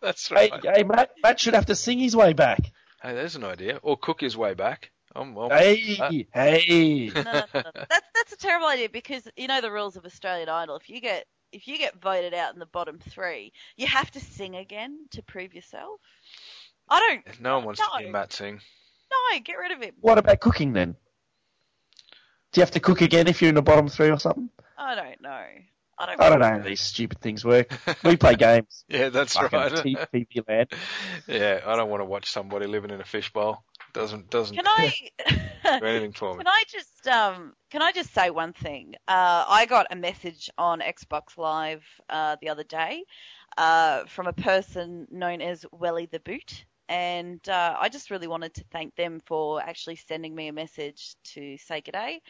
[0.00, 0.52] That's right.
[0.64, 2.60] hey, Matt, Matt should have to sing his way back.
[3.02, 3.80] Hey, there's an idea.
[3.82, 4.90] Or cook his way back.
[5.14, 7.10] Oh, I'm, I'm Hey, uh, hey.
[7.14, 7.70] no, no, no, no.
[7.90, 10.76] That's that's a terrible idea because you know the rules of Australian Idol.
[10.76, 14.20] If you get if you get voted out in the bottom three, you have to
[14.20, 16.00] sing again to prove yourself.
[16.88, 17.40] I don't.
[17.40, 17.98] No one wants to No.
[17.98, 18.60] hear Matt sing.
[19.10, 19.94] No, get rid of him.
[20.00, 20.96] What about cooking then?
[22.52, 24.50] Do you have to cook again if you're in the bottom three or something?
[24.76, 25.44] I don't know.
[25.98, 26.20] I don't.
[26.20, 27.70] I don't know how these stupid things work.
[28.02, 28.84] We play games.
[28.88, 29.72] Yeah, that's Fucking right.
[29.72, 30.68] TV land.
[31.26, 33.64] yeah, I don't want to watch somebody living in a fishbowl.
[33.92, 34.92] Doesn't doesn't Can I?
[35.80, 36.38] do anything for me.
[36.38, 38.94] Can I just um can I just say one thing?
[39.06, 43.04] Uh, I got a message on Xbox Live uh, the other day
[43.58, 46.64] uh, from a person known as Welly the Boot.
[46.88, 51.14] and uh, I just really wanted to thank them for actually sending me a message
[51.32, 52.20] to say g'day,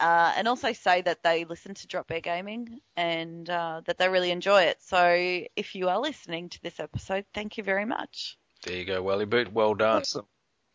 [0.00, 4.08] uh, and also say that they listen to Drop Bear Gaming and uh, that they
[4.08, 4.78] really enjoy it.
[4.80, 8.38] So if you are listening to this episode, thank you very much.
[8.64, 9.52] There you go, Welly Boot.
[9.52, 10.00] Well done.
[10.02, 10.26] Awesome.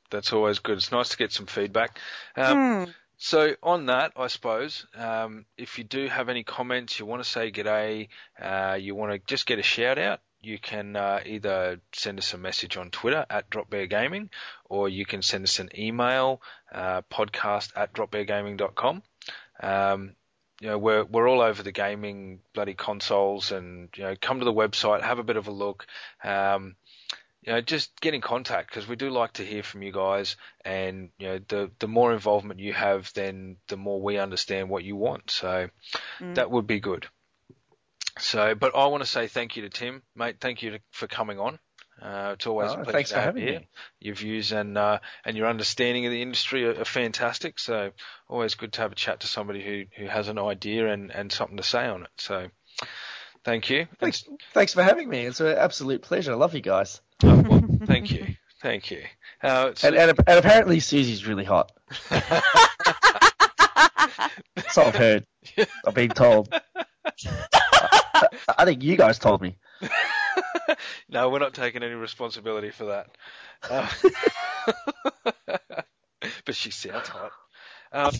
[0.10, 0.78] That's always good.
[0.78, 2.00] It's nice to get some feedback.
[2.36, 2.92] Um, Hmm.
[3.20, 7.30] So on that, I suppose, um, if you do have any comments, you want to
[7.30, 11.82] say g'day, uh, you want to just get a shout out, you can uh, either
[11.94, 14.30] send us a message on Twitter at dropbeargaming,
[14.70, 16.42] or you can send us an email,
[16.72, 19.02] uh, podcast at dropbeargaming.com.
[19.64, 20.12] Um,
[20.62, 24.46] you know, we're we're all over the gaming bloody consoles, and you know, come to
[24.46, 25.88] the website, have a bit of a look.
[26.24, 26.76] Um,
[27.48, 30.36] you know, just get in contact because we do like to hear from you guys,
[30.66, 34.84] and you know, the the more involvement you have, then the more we understand what
[34.84, 35.32] you want.
[35.32, 35.70] So
[36.22, 36.36] Mm.
[36.36, 37.08] that would be good.
[38.20, 40.38] So, but I want to say thank you to Tim, mate.
[40.42, 41.58] Thank you to, for coming on.
[42.02, 43.60] Uh, it's always Oh, a pleasure thanks to for have having you here.
[43.62, 43.68] me.
[44.02, 47.60] Your views and uh, and your understanding of the industry are, are fantastic.
[47.60, 47.92] So
[48.28, 51.32] always good to have a chat to somebody who, who has an idea and, and
[51.32, 52.10] something to say on it.
[52.18, 52.48] So
[53.48, 53.88] thank you.
[54.00, 55.26] Thanks, thanks for having me.
[55.26, 56.34] It's an absolute pleasure.
[56.34, 57.00] I love you guys.
[57.24, 58.36] Uh, well, thank you.
[58.62, 59.04] Thank you.
[59.42, 61.72] Uh, so- And, and, and apparently Susie's really hot.
[62.10, 62.44] That's
[64.78, 65.26] all I've heard.
[65.86, 66.54] I've been told.
[66.76, 66.84] I,
[68.58, 69.56] I think you guys told me.
[71.10, 73.08] no, we're not taking any responsibility for that.
[73.70, 73.88] Uh,
[76.46, 77.32] but she sounds hot.
[77.94, 78.12] Um,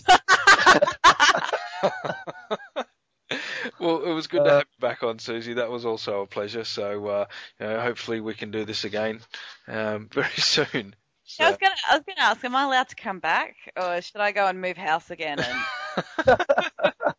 [3.78, 5.54] well, it was good to have you back on, Susie.
[5.54, 6.64] That was also a pleasure.
[6.64, 7.26] So, uh,
[7.60, 9.20] you know, hopefully we can do this again
[9.66, 10.94] um, very soon.
[11.40, 14.00] I was So- gonna, I was gonna ask, am I allowed to come back, or
[14.00, 15.38] should I go and move house again?
[15.40, 16.38] And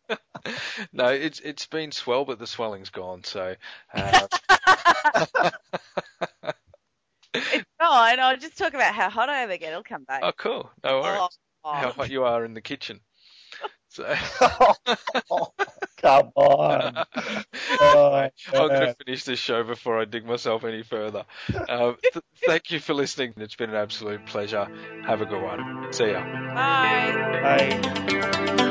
[0.92, 3.22] no, it's it's been swell, but the swelling's gone.
[3.24, 3.54] So,
[3.94, 4.26] uh,
[7.34, 8.20] it's fine.
[8.20, 9.70] I'll just talk about how hot I am again.
[9.70, 10.20] It'll come back.
[10.24, 10.70] oh, cool.
[10.82, 11.38] No worries.
[11.62, 13.00] Oh, How hot you are in the kitchen.
[13.90, 14.04] So.
[15.98, 17.04] Come on.
[17.82, 21.24] Oh, I'm going to finish this show before I dig myself any further.
[21.68, 23.32] Um, th- thank you for listening.
[23.36, 24.68] It's been an absolute pleasure.
[25.06, 25.92] Have a good one.
[25.92, 26.22] See ya.
[26.54, 27.80] Bye.
[28.08, 28.66] Bye.